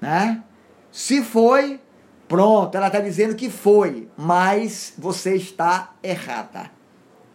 Né? 0.00 0.42
Se 0.90 1.22
foi, 1.22 1.80
Pronto, 2.28 2.76
ela 2.76 2.88
está 2.88 2.98
dizendo 3.00 3.36
que 3.36 3.48
foi, 3.48 4.08
mas 4.16 4.92
você 4.98 5.36
está 5.36 5.92
errada. 6.02 6.70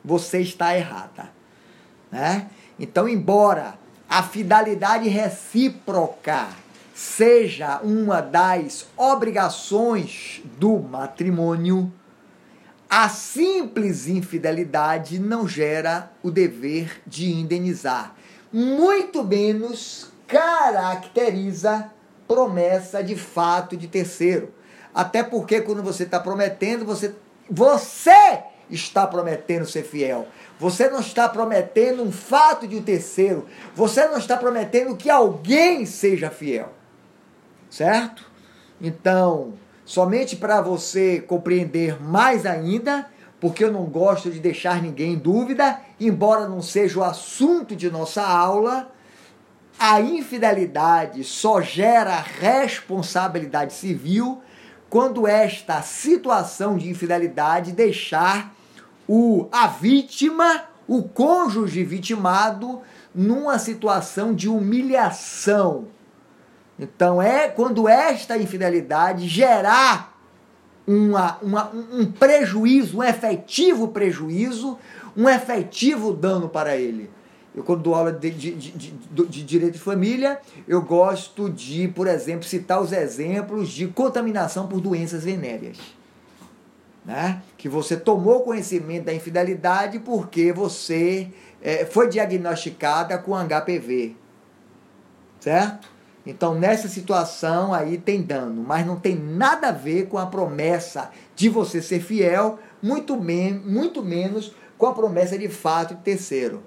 Você 0.04 0.40
está 0.40 0.76
errada. 0.76 1.30
Né? 2.12 2.50
Então, 2.78 3.08
embora 3.08 3.76
a 4.10 4.22
fidelidade 4.22 5.08
recíproca 5.08 6.50
seja 6.94 7.80
uma 7.82 8.20
das 8.20 8.86
obrigações 8.98 10.42
do 10.60 10.80
matrimônio, 10.80 11.92
a 12.94 13.08
simples 13.08 14.10
infidelidade 14.10 15.18
não 15.18 15.48
gera 15.48 16.12
o 16.22 16.30
dever 16.30 17.02
de 17.08 17.32
indenizar, 17.32 18.14
muito 18.52 19.24
menos 19.24 20.12
caracteriza 20.28 21.90
promessa 22.28 23.02
de 23.02 23.16
fato 23.16 23.78
de 23.78 23.88
terceiro. 23.88 24.54
Até 24.94 25.24
porque 25.24 25.62
quando 25.62 25.82
você 25.82 26.04
está 26.04 26.20
prometendo, 26.20 26.84
você, 26.84 27.16
você 27.50 28.44
está 28.70 29.08
prometendo 29.08 29.66
ser 29.66 29.84
fiel. 29.84 30.28
Você 30.60 30.90
não 30.90 31.00
está 31.00 31.30
prometendo 31.30 32.04
um 32.04 32.12
fato 32.12 32.68
de 32.68 32.76
um 32.76 32.82
terceiro. 32.82 33.48
Você 33.74 34.06
não 34.08 34.18
está 34.18 34.36
prometendo 34.36 34.98
que 34.98 35.10
alguém 35.10 35.86
seja 35.86 36.30
fiel. 36.30 36.74
Certo? 37.70 38.30
Então, 38.82 39.54
somente 39.92 40.38
para 40.38 40.62
você 40.62 41.20
compreender 41.20 42.02
mais 42.02 42.46
ainda, 42.46 43.10
porque 43.42 43.62
eu 43.62 43.70
não 43.74 43.84
gosto 43.84 44.32
de 44.32 44.40
deixar 44.40 44.82
ninguém 44.82 45.16
em 45.16 45.18
dúvida, 45.18 45.82
embora 46.00 46.48
não 46.48 46.62
seja 46.62 46.98
o 46.98 47.04
assunto 47.04 47.76
de 47.76 47.92
nossa 47.92 48.26
aula, 48.26 48.90
a 49.78 50.00
infidelidade 50.00 51.26
só 51.26 51.60
gera 51.60 52.22
responsabilidade 52.22 53.74
civil 53.74 54.42
quando 54.90 55.28
esta 55.28 55.82
situação 55.82 56.78
de 56.78 56.90
infidelidade 56.90 57.74
deixar 57.74 58.56
o, 59.06 59.50
a 59.52 59.68
vítima, 59.68 60.64
o 60.88 61.04
cônjuge 61.04 61.84
vitimado, 61.84 62.80
numa 63.14 63.60
situação 63.60 64.34
de 64.34 64.48
humilhação. 64.48 65.88
Então 66.82 67.22
é 67.22 67.48
quando 67.48 67.88
esta 67.88 68.36
infidelidade 68.36 69.28
gerar 69.28 70.20
uma, 70.88 71.38
uma, 71.40 71.70
um 71.70 72.12
prejuízo, 72.12 72.98
um 72.98 73.04
efetivo 73.04 73.90
prejuízo, 73.90 74.80
um 75.16 75.30
efetivo 75.30 76.12
dano 76.12 76.50
para 76.50 76.76
ele. 76.76 77.08
Eu, 77.54 77.64
quando 77.64 77.84
dou 77.84 77.94
aula 77.94 78.12
de, 78.12 78.32
de, 78.32 78.52
de, 78.56 78.92
de, 78.92 79.44
direito 79.44 79.74
de 79.74 79.80
família, 79.80 80.40
eu 80.68 80.82
gosto 80.82 81.52
de, 81.52 81.88
por 81.90 82.08
exemplo, 82.08 82.46
citar 82.46 82.82
os 82.82 82.92
exemplos 82.92 83.70
de 83.70 83.88
contaminação 83.88 84.68
por 84.68 84.82
doenças 84.82 85.24
venéreas. 85.24 85.78
Né? 87.06 87.44
Que 87.58 87.70
você 87.70 87.96
tomou 87.96 88.42
conhecimento 88.42 89.06
da 89.06 89.14
infidelidade 89.14 90.00
porque 90.00 90.52
você 90.52 91.30
é, 91.62 91.86
foi 91.86 92.10
diagnosticada 92.10 93.20
com 93.20 93.34
HPV. 93.36 94.16
Certo? 95.40 95.91
Então, 96.26 96.54
nessa 96.54 96.88
situação 96.88 97.74
aí 97.74 97.98
tem 97.98 98.22
dano, 98.22 98.64
mas 98.66 98.86
não 98.86 99.00
tem 99.00 99.16
nada 99.16 99.70
a 99.70 99.72
ver 99.72 100.08
com 100.08 100.18
a 100.18 100.26
promessa 100.26 101.10
de 101.36 101.50
você 101.50 101.82
ser 101.82 102.00
fiel, 102.02 102.60
muito, 102.82 103.20
men 103.20 103.54
muito 103.66 104.04
menos 104.04 104.54
com 104.78 104.86
a 104.86 104.94
promessa 104.94 105.38
de 105.38 105.50
fato 105.50 105.96
de 105.96 106.02
terceiro 106.02 106.64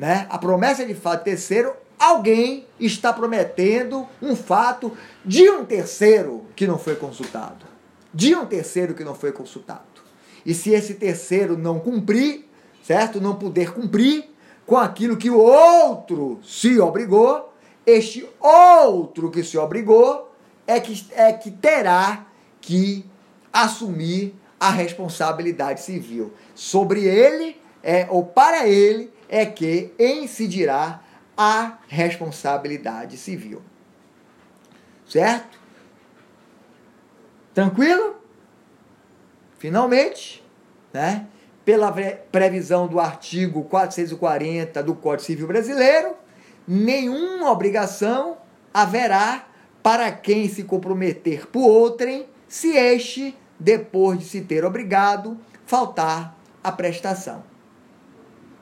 né? 0.00 0.26
A 0.30 0.38
promessa 0.38 0.84
de 0.84 0.94
fato 0.94 1.24
terceiro, 1.24 1.74
alguém 1.98 2.66
está 2.80 3.12
prometendo 3.12 4.06
um 4.22 4.34
fato 4.34 4.96
de 5.22 5.48
um 5.50 5.62
terceiro 5.64 6.46
que 6.56 6.66
não 6.66 6.78
foi 6.78 6.96
consultado. 6.96 7.66
De 8.12 8.34
um 8.34 8.46
terceiro 8.46 8.94
que 8.94 9.04
não 9.04 9.14
foi 9.14 9.30
consultado. 9.30 9.82
E 10.44 10.54
se 10.54 10.70
esse 10.70 10.94
terceiro 10.94 11.56
não 11.56 11.78
cumprir, 11.78 12.48
certo? 12.82 13.20
Não 13.20 13.34
puder 13.34 13.72
cumprir 13.72 14.24
com 14.66 14.78
aquilo 14.78 15.18
que 15.18 15.28
o 15.28 15.38
outro 15.38 16.40
se 16.42 16.80
obrigou, 16.80 17.49
este 17.86 18.28
outro 18.40 19.30
que 19.30 19.42
se 19.42 19.56
obrigou 19.58 20.32
é 20.66 20.78
que, 20.80 21.06
é 21.12 21.32
que 21.32 21.50
terá 21.50 22.26
que 22.60 23.04
assumir 23.52 24.34
a 24.58 24.70
responsabilidade 24.70 25.80
civil. 25.80 26.32
Sobre 26.54 27.04
ele, 27.04 27.60
é, 27.82 28.06
ou 28.10 28.24
para 28.24 28.68
ele, 28.68 29.12
é 29.28 29.46
que 29.46 29.92
incidirá 29.98 31.02
a 31.36 31.78
responsabilidade 31.88 33.16
civil. 33.16 33.62
Certo? 35.08 35.58
Tranquilo? 37.54 38.16
Finalmente, 39.58 40.44
né? 40.92 41.26
Pela 41.64 41.92
previsão 42.32 42.86
do 42.86 42.98
artigo 42.98 43.64
440 43.64 44.82
do 44.82 44.94
Código 44.94 45.26
Civil 45.26 45.46
Brasileiro, 45.46 46.14
nenhuma 46.70 47.50
obrigação 47.50 48.38
haverá 48.72 49.48
para 49.82 50.12
quem 50.12 50.48
se 50.48 50.62
comprometer 50.62 51.48
por 51.48 51.68
outrem, 51.68 52.26
se 52.46 52.76
este, 52.76 53.36
depois 53.58 54.20
de 54.20 54.24
se 54.26 54.42
ter 54.42 54.64
obrigado, 54.64 55.36
faltar 55.66 56.38
a 56.62 56.70
prestação. 56.70 57.42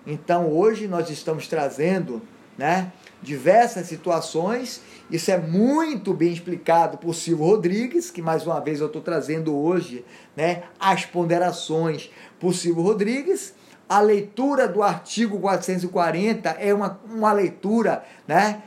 Então, 0.06 0.50
hoje 0.50 0.88
nós 0.88 1.10
estamos 1.10 1.48
trazendo 1.48 2.22
né, 2.56 2.90
diversas 3.22 3.86
situações. 3.86 4.80
Isso 5.10 5.30
é 5.30 5.36
muito 5.36 6.14
bem 6.14 6.32
explicado 6.32 6.96
por 6.96 7.14
Silvio 7.14 7.44
Rodrigues, 7.44 8.10
que 8.10 8.22
mais 8.22 8.46
uma 8.46 8.58
vez 8.58 8.80
eu 8.80 8.86
estou 8.86 9.02
trazendo 9.02 9.54
hoje 9.54 10.02
né, 10.34 10.62
as 10.80 11.04
ponderações 11.04 12.10
por 12.40 12.54
Silvio 12.54 12.84
Rodrigues. 12.84 13.52
A 13.88 14.00
leitura 14.00 14.68
do 14.68 14.82
artigo 14.82 15.38
440 15.38 16.50
é 16.58 16.74
uma, 16.74 17.00
uma 17.10 17.32
leitura 17.32 18.04
né, 18.26 18.62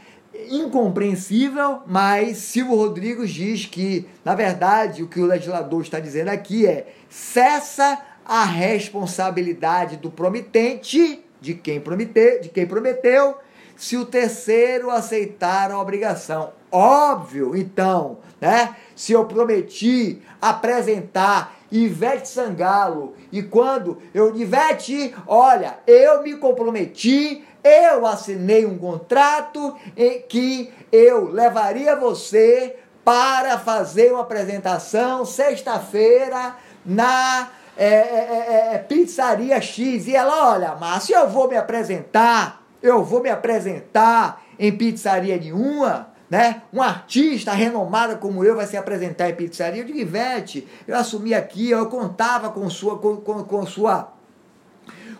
incompreensível, 0.49 1.81
mas 1.85 2.37
Silvio 2.37 2.75
Rodrigues 2.75 3.29
diz 3.29 3.65
que, 3.65 4.07
na 4.25 4.33
verdade, 4.33 5.03
o 5.03 5.07
que 5.07 5.19
o 5.19 5.25
legislador 5.25 5.81
está 5.81 5.99
dizendo 5.99 6.29
aqui 6.29 6.65
é 6.65 6.87
cessa 7.09 8.01
a 8.25 8.43
responsabilidade 8.43 9.97
do 9.97 10.09
promitente, 10.09 11.23
de 11.39 11.53
quem 11.53 11.79
prometeu, 11.79 12.41
de 12.41 12.49
quem 12.49 12.65
prometeu 12.65 13.37
se 13.75 13.97
o 13.97 14.05
terceiro 14.05 14.91
aceitar 14.91 15.71
a 15.71 15.79
obrigação. 15.79 16.53
Óbvio, 16.71 17.55
então, 17.55 18.19
né? 18.39 18.75
Se 18.95 19.11
eu 19.11 19.25
prometi 19.25 20.21
apresentar 20.39 21.60
Ivete 21.71 22.27
Sangalo 22.27 23.15
e 23.31 23.41
quando 23.41 23.97
eu, 24.13 24.35
Ivete, 24.35 25.15
olha, 25.25 25.79
eu 25.87 26.21
me 26.21 26.35
comprometi, 26.35 27.45
eu 27.63 28.05
assinei 28.05 28.65
um 28.65 28.77
contrato 28.77 29.75
em 29.95 30.21
que 30.21 30.73
eu 30.91 31.31
levaria 31.31 31.95
você 31.95 32.75
para 33.05 33.57
fazer 33.57 34.11
uma 34.11 34.21
apresentação 34.21 35.25
sexta-feira 35.25 36.55
na 36.85 37.49
é, 37.77 37.85
é, 37.85 38.69
é, 38.71 38.75
é 38.75 38.77
pizzaria 38.77 39.59
X. 39.61 40.07
E 40.07 40.15
ela, 40.15 40.51
olha, 40.51 40.75
Márcio, 40.75 41.15
eu 41.15 41.29
vou 41.29 41.47
me 41.47 41.55
apresentar 41.55 42.61
eu 42.81 43.03
vou 43.03 43.21
me 43.21 43.29
apresentar 43.29 44.43
em 44.57 44.71
pizzaria 44.71 45.37
nenhuma, 45.37 46.10
né? 46.31 46.61
Um 46.71 46.81
artista 46.81 47.51
renomado 47.51 48.15
como 48.17 48.45
eu 48.45 48.55
vai 48.55 48.65
se 48.65 48.77
apresentar 48.77 49.29
em 49.29 49.35
pizzaria. 49.35 49.81
Eu 49.81 49.85
digo, 49.85 49.99
Ivete, 49.99 50.65
eu 50.87 50.95
assumi 50.95 51.33
aqui, 51.33 51.69
eu 51.69 51.85
contava 51.87 52.49
com 52.51 52.69
sua, 52.69 52.97
com, 52.97 53.17
com, 53.17 53.43
com 53.43 53.65
sua 53.65 54.13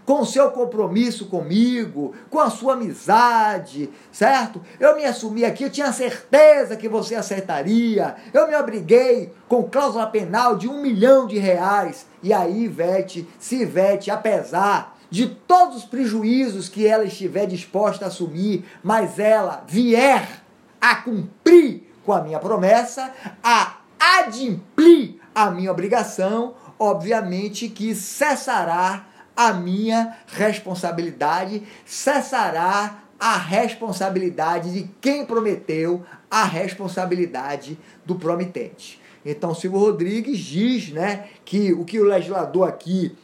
com 0.03 0.21
o 0.21 0.25
seu 0.25 0.49
compromisso 0.49 1.27
comigo, 1.27 2.15
com 2.29 2.39
a 2.39 2.49
sua 2.49 2.73
amizade, 2.73 3.89
certo? 4.11 4.59
Eu 4.79 4.95
me 4.95 5.05
assumi 5.05 5.45
aqui, 5.45 5.65
eu 5.65 5.69
tinha 5.69 5.93
certeza 5.93 6.75
que 6.75 6.89
você 6.89 7.13
acertaria. 7.13 8.15
Eu 8.33 8.47
me 8.47 8.55
obriguei 8.55 9.31
com 9.47 9.69
cláusula 9.69 10.07
penal 10.07 10.55
de 10.55 10.67
um 10.67 10.81
milhão 10.81 11.27
de 11.27 11.37
reais. 11.37 12.07
E 12.23 12.33
aí, 12.33 12.63
Ivete, 12.63 13.27
se 13.37 13.61
Ivete, 13.61 14.09
apesar 14.09 14.97
de 15.11 15.27
todos 15.27 15.75
os 15.75 15.83
prejuízos 15.83 16.69
que 16.69 16.87
ela 16.87 17.03
estiver 17.03 17.45
disposta 17.45 18.05
a 18.05 18.07
assumir, 18.07 18.65
mas 18.81 19.19
ela 19.19 19.63
vier 19.67 20.40
a 20.81 20.95
cumprir 20.95 21.83
com 22.03 22.11
a 22.11 22.21
minha 22.21 22.39
promessa, 22.39 23.13
a 23.43 23.77
adimplir 23.99 25.21
a 25.33 25.51
minha 25.51 25.71
obrigação, 25.71 26.55
obviamente 26.79 27.69
que 27.69 27.93
cessará 27.93 29.05
a 29.35 29.53
minha 29.53 30.17
responsabilidade, 30.27 31.63
cessará 31.85 33.03
a 33.19 33.37
responsabilidade 33.37 34.73
de 34.73 34.89
quem 34.99 35.23
prometeu, 35.25 36.03
a 36.29 36.43
responsabilidade 36.43 37.77
do 38.03 38.15
promitente. 38.15 38.99
Então, 39.23 39.53
Silvio 39.53 39.79
Rodrigues 39.79 40.39
diz 40.39 40.89
né, 40.89 41.29
que 41.45 41.71
o 41.71 41.85
que 41.85 41.99
o 41.99 42.03
legislador 42.03 42.67
aqui 42.67 43.15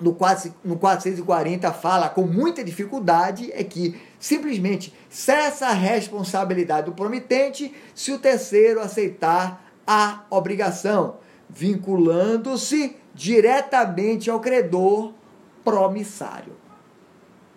no, 0.00 0.14
4, 0.14 0.54
no 0.64 0.76
440 0.76 1.72
fala 1.72 2.08
com 2.08 2.22
muita 2.22 2.62
dificuldade 2.64 3.50
é 3.52 3.64
que 3.64 4.00
simplesmente 4.18 4.94
cessa 5.08 5.68
a 5.68 5.72
responsabilidade 5.72 6.86
do 6.86 6.92
promitente 6.92 7.74
se 7.94 8.12
o 8.12 8.18
terceiro 8.18 8.80
aceitar 8.80 9.64
a 9.86 10.24
obrigação, 10.30 11.16
vinculando-se 11.48 12.96
diretamente 13.14 14.30
ao 14.30 14.40
credor 14.40 15.12
promissário. 15.64 16.52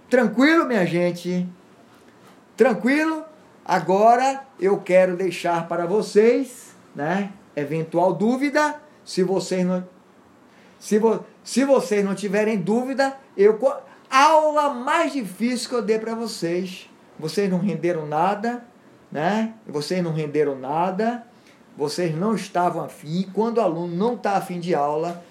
Tranquilo, 0.10 0.66
minha 0.66 0.86
gente? 0.86 1.48
Tranquilo? 2.58 3.24
Agora 3.64 4.46
eu 4.60 4.80
quero 4.80 5.16
deixar 5.16 5.68
para 5.68 5.86
vocês, 5.86 6.76
né, 6.96 7.32
eventual 7.56 8.14
dúvida, 8.14 8.76
se 9.06 9.24
vocês 9.24 9.66
não 9.66 9.84
se, 10.82 10.98
vo, 10.98 11.24
se 11.44 11.64
vocês 11.64 12.04
não 12.04 12.16
tiverem 12.16 12.58
dúvida, 12.58 13.16
eu 13.38 13.60
aula 14.10 14.74
mais 14.74 15.14
difícil 15.14 15.70
que 15.70 15.76
eu 15.76 15.82
dei 15.84 16.00
para 16.00 16.16
vocês. 16.16 16.90
Vocês 17.20 17.48
não 17.48 17.60
renderam 17.60 18.08
nada, 18.08 18.66
né? 19.12 19.54
Vocês 19.68 20.04
não 20.04 20.12
renderam 20.12 20.58
nada. 20.58 21.24
Vocês 21.78 22.18
não 22.18 22.34
estavam 22.34 22.84
afim. 22.84 23.30
Quando 23.32 23.60
o 23.60 23.62
aluno 23.62 23.96
não 23.96 24.16
está 24.16 24.32
afim 24.32 24.60
de 24.60 24.74
aula, 24.74 25.24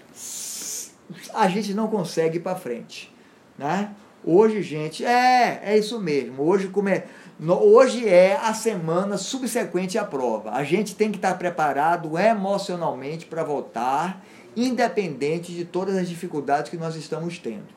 a 1.34 1.48
gente 1.48 1.74
não 1.74 1.88
consegue 1.88 2.36
ir 2.36 2.42
para 2.42 2.54
frente, 2.54 3.12
né? 3.58 3.90
Hoje, 4.22 4.62
gente, 4.62 5.04
é, 5.04 5.62
é 5.64 5.76
isso 5.76 5.98
mesmo. 5.98 6.44
Hoje, 6.44 6.68
como 6.68 6.88
é, 6.88 7.06
hoje 7.44 8.08
é 8.08 8.36
a 8.36 8.54
semana 8.54 9.18
subsequente 9.18 9.98
à 9.98 10.04
prova. 10.04 10.52
A 10.52 10.62
gente 10.62 10.94
tem 10.94 11.10
que 11.10 11.18
estar 11.18 11.36
preparado 11.36 12.16
emocionalmente 12.16 13.26
para 13.26 13.42
voltar 13.42 14.22
independente 14.56 15.52
de 15.52 15.64
todas 15.64 15.96
as 15.96 16.08
dificuldades 16.08 16.70
que 16.70 16.76
nós 16.76 16.96
estamos 16.96 17.38
tendo. 17.38 17.68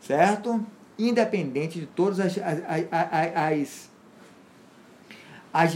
Certo? 0.00 0.64
Independente 0.98 1.80
de 1.80 1.86
todas 1.86 2.20
as, 2.20 2.38
as, 2.38 2.60
as, 2.90 3.90
as. 5.52 5.74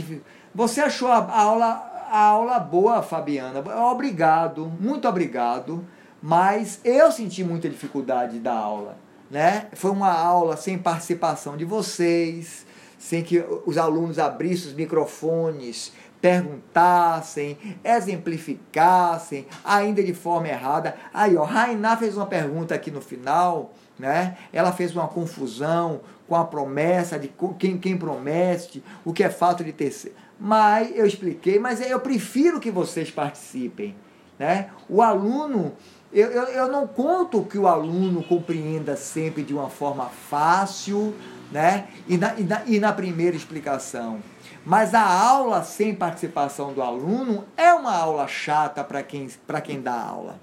Você 0.55 0.81
achou 0.81 1.09
a 1.09 1.31
aula, 1.31 1.67
a 2.11 2.19
aula 2.19 2.59
boa, 2.59 3.03
Fabiana? 3.03 3.61
Obrigado, 3.91 4.71
muito 4.81 5.09
obrigado. 5.09 5.85
Mas 6.23 6.81
eu 6.85 7.13
senti 7.13 7.45
muita 7.45 7.69
dificuldade 7.69 8.39
da 8.39 8.55
aula. 8.55 8.97
Né? 9.31 9.67
Foi 9.75 9.91
uma 9.91 10.13
aula 10.13 10.57
sem 10.57 10.79
participação 10.79 11.57
de 11.57 11.67
vocês, 11.67 12.65
sem 12.99 13.23
que 13.23 13.45
os 13.67 13.77
alunos 13.77 14.19
abrissem 14.19 14.69
os 14.69 14.75
microfones, 14.75 15.93
perguntassem, 16.25 17.59
exemplificassem, 17.85 19.47
ainda 19.63 20.03
de 20.03 20.15
forma 20.15 20.49
errada. 20.49 20.97
Aí, 21.13 21.37
ó, 21.37 21.45
Rainá 21.45 21.99
fez 21.99 22.17
uma 22.17 22.25
pergunta 22.25 22.75
aqui 22.75 22.91
no 22.91 23.03
final, 23.03 23.75
né? 23.99 24.39
Ela 24.51 24.73
fez 24.73 24.97
uma 24.97 25.07
confusão 25.07 26.01
com 26.27 26.35
a 26.35 26.43
promessa 26.43 27.19
de 27.19 27.31
quem, 27.59 27.77
quem 27.77 27.99
promete, 27.99 28.83
o 29.05 29.13
que 29.13 29.23
é 29.23 29.29
fato 29.29 29.63
de 29.63 29.71
terceiro. 29.71 30.17
Mas 30.41 30.97
eu 30.97 31.05
expliquei, 31.05 31.59
mas 31.59 31.79
eu 31.83 32.01
prefiro 32.01 32.59
que 32.59 32.71
vocês 32.71 33.11
participem, 33.11 33.95
né? 34.39 34.71
O 34.89 35.03
aluno 35.03 35.75
eu, 36.11 36.31
eu, 36.31 36.45
eu, 36.45 36.73
não 36.73 36.87
conto 36.87 37.43
que 37.43 37.59
o 37.59 37.67
aluno 37.67 38.23
compreenda 38.23 38.97
sempre 38.97 39.43
de 39.43 39.53
uma 39.53 39.69
forma 39.69 40.07
fácil, 40.07 41.13
né? 41.53 41.89
E 42.09 42.17
na, 42.17 42.35
e 42.39 42.45
na, 42.45 42.63
e 42.65 42.81
na 42.81 42.93
primeira 42.95 43.37
explicação. 43.37 44.23
Mas 44.65 44.95
a 44.95 45.03
aula 45.03 45.63
sem 45.63 45.95
participação 45.95 46.73
do 46.73 46.81
aluno 46.81 47.45
é 47.57 47.73
uma 47.73 47.95
aula 47.95 48.27
chata 48.27 48.83
para 48.83 49.03
quem, 49.03 49.29
quem 49.63 49.83
dá 49.83 49.93
aula. 49.93 50.41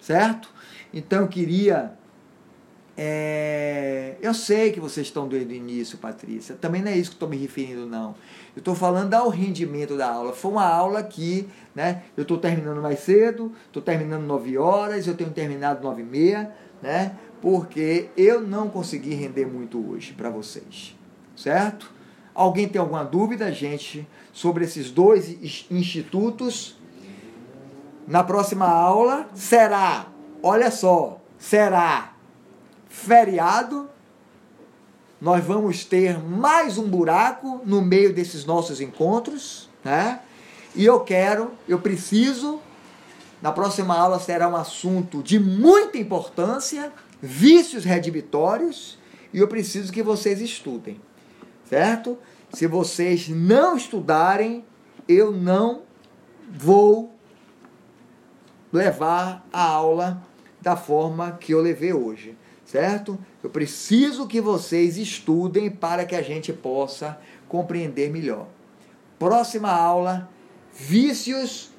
Certo? 0.00 0.48
Então 0.92 1.22
eu 1.22 1.28
queria. 1.28 1.92
É, 2.98 4.14
eu 4.22 4.32
sei 4.32 4.72
que 4.72 4.80
vocês 4.80 5.06
estão 5.06 5.28
desde 5.28 5.52
o 5.52 5.56
início, 5.56 5.98
Patrícia. 5.98 6.54
Também 6.54 6.80
não 6.80 6.90
é 6.90 6.96
isso 6.96 7.10
que 7.10 7.16
estou 7.16 7.28
me 7.28 7.36
referindo, 7.36 7.84
não. 7.84 8.14
Eu 8.54 8.60
estou 8.60 8.74
falando 8.74 9.12
ao 9.12 9.28
rendimento 9.28 9.98
da 9.98 10.10
aula. 10.10 10.32
Foi 10.32 10.50
uma 10.52 10.66
aula 10.66 11.02
que 11.02 11.46
né, 11.74 12.04
eu 12.16 12.22
estou 12.22 12.38
terminando 12.38 12.80
mais 12.80 13.00
cedo, 13.00 13.52
estou 13.66 13.82
terminando 13.82 14.24
9 14.24 14.56
horas, 14.56 15.06
eu 15.06 15.14
tenho 15.14 15.30
terminado 15.30 15.82
9 15.82 16.00
e 16.00 16.04
meia, 16.06 16.54
né, 16.80 17.14
porque 17.42 18.08
eu 18.16 18.40
não 18.40 18.70
consegui 18.70 19.14
render 19.14 19.44
muito 19.44 19.90
hoje 19.90 20.14
para 20.14 20.30
vocês. 20.30 20.96
Certo? 21.36 21.95
Alguém 22.36 22.68
tem 22.68 22.78
alguma 22.78 23.02
dúvida, 23.02 23.50
gente, 23.50 24.06
sobre 24.30 24.66
esses 24.66 24.90
dois 24.90 25.34
institutos? 25.70 26.76
Na 28.06 28.22
próxima 28.22 28.68
aula 28.68 29.26
será, 29.34 30.08
olha 30.42 30.70
só, 30.70 31.18
será 31.38 32.12
feriado, 32.90 33.88
nós 35.18 35.42
vamos 35.42 35.86
ter 35.86 36.22
mais 36.22 36.76
um 36.76 36.86
buraco 36.86 37.62
no 37.64 37.80
meio 37.80 38.12
desses 38.12 38.44
nossos 38.44 38.82
encontros, 38.82 39.70
né? 39.82 40.20
E 40.74 40.84
eu 40.84 41.00
quero, 41.00 41.52
eu 41.66 41.78
preciso, 41.78 42.60
na 43.40 43.50
próxima 43.50 43.96
aula 43.96 44.20
será 44.20 44.46
um 44.46 44.56
assunto 44.56 45.22
de 45.22 45.38
muita 45.38 45.96
importância, 45.96 46.92
vícios 47.18 47.82
redibitórios, 47.82 48.98
e 49.32 49.38
eu 49.38 49.48
preciso 49.48 49.90
que 49.90 50.02
vocês 50.02 50.42
estudem, 50.42 51.00
certo? 51.68 52.18
Se 52.52 52.66
vocês 52.66 53.28
não 53.28 53.76
estudarem, 53.76 54.64
eu 55.08 55.30
não 55.32 55.82
vou 56.50 57.12
levar 58.72 59.46
a 59.52 59.62
aula 59.62 60.22
da 60.60 60.76
forma 60.76 61.32
que 61.32 61.52
eu 61.52 61.60
levei 61.60 61.92
hoje, 61.92 62.36
certo? 62.64 63.18
Eu 63.42 63.50
preciso 63.50 64.26
que 64.26 64.40
vocês 64.40 64.96
estudem 64.96 65.70
para 65.70 66.04
que 66.04 66.14
a 66.14 66.22
gente 66.22 66.52
possa 66.52 67.18
compreender 67.48 68.10
melhor. 68.10 68.46
Próxima 69.18 69.70
aula: 69.70 70.28
vícios 70.72 71.70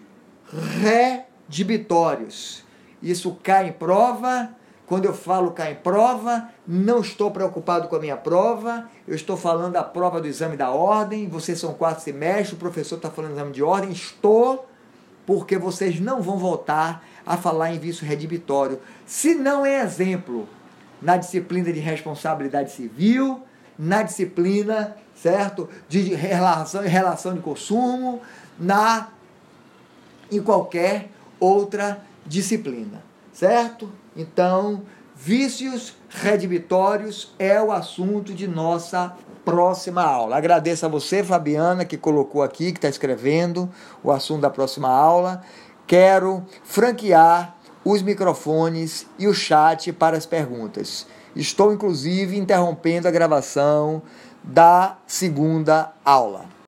redibitórios. 0.82 2.64
Isso 3.02 3.38
cai 3.44 3.70
em 3.70 3.74
prova. 3.74 4.56
Quando 4.88 5.04
eu 5.04 5.14
falo 5.14 5.52
cai 5.52 5.74
em 5.74 5.76
prova, 5.76 6.50
não 6.66 7.02
estou 7.02 7.30
preocupado 7.30 7.90
com 7.90 7.98
a 7.98 8.00
minha 8.00 8.16
prova, 8.16 8.90
eu 9.06 9.14
estou 9.14 9.36
falando 9.36 9.74
da 9.74 9.84
prova 9.84 10.22
do 10.22 10.28
exame 10.28 10.56
da 10.56 10.72
ordem. 10.72 11.28
Vocês 11.28 11.60
são 11.60 11.74
quatro 11.74 12.02
semestres, 12.02 12.54
o 12.54 12.56
professor 12.56 12.96
está 12.96 13.12
falando 13.12 13.32
do 13.32 13.36
exame 13.36 13.52
de 13.52 13.62
ordem. 13.62 13.92
Estou 13.92 14.66
porque 15.26 15.58
vocês 15.58 16.00
não 16.00 16.22
vão 16.22 16.38
voltar 16.38 17.06
a 17.26 17.36
falar 17.36 17.74
em 17.74 17.80
vício 17.80 18.08
redibitório. 18.08 18.80
Se 19.06 19.36
não 19.36 19.66
é 19.66 19.84
exemplo 19.84 20.48
na 21.02 21.18
disciplina 21.18 21.74
de 21.74 21.82
responsabilidade 21.82 22.72
civil, 22.72 23.44
na 23.78 24.04
disciplina, 24.04 24.96
certo, 25.14 25.68
de 25.90 26.16
relação 26.16 26.82
relação 26.82 27.34
de 27.34 27.42
consumo, 27.42 28.22
na 28.58 29.10
em 30.32 30.42
qualquer 30.42 31.10
outra 31.42 32.02
disciplina, 32.26 33.04
certo? 33.34 33.92
Então, 34.18 34.82
vícios 35.16 35.94
redibitórios 36.10 37.36
é 37.38 37.62
o 37.62 37.72
assunto 37.72 38.34
de 38.34 38.48
nossa 38.48 39.16
próxima 39.46 40.02
aula. 40.02 40.36
Agradeço 40.36 40.88
a 40.88 40.90
você, 40.90 41.24
Fabiana, 41.24 41.86
que 41.86 41.96
colocou 41.96 42.42
aqui, 42.42 42.72
que 42.72 42.80
está 42.80 42.90
escrevendo 42.90 43.70
o 44.04 44.12
assunto 44.12 44.42
da 44.42 44.50
próxima 44.50 44.90
aula. 44.90 45.44
Quero 45.86 46.44
franquear 46.64 47.56
os 47.86 48.02
microfones 48.02 49.06
e 49.20 49.28
o 49.28 49.34
chat 49.36 49.94
para 49.94 50.18
as 50.18 50.26
perguntas. 50.26 51.06
Estou, 51.36 51.72
inclusive, 51.72 52.36
interrompendo 52.36 53.08
a 53.08 53.12
gravação 53.12 54.02
da 54.44 54.98
segunda 55.06 55.94
aula. 56.04 56.48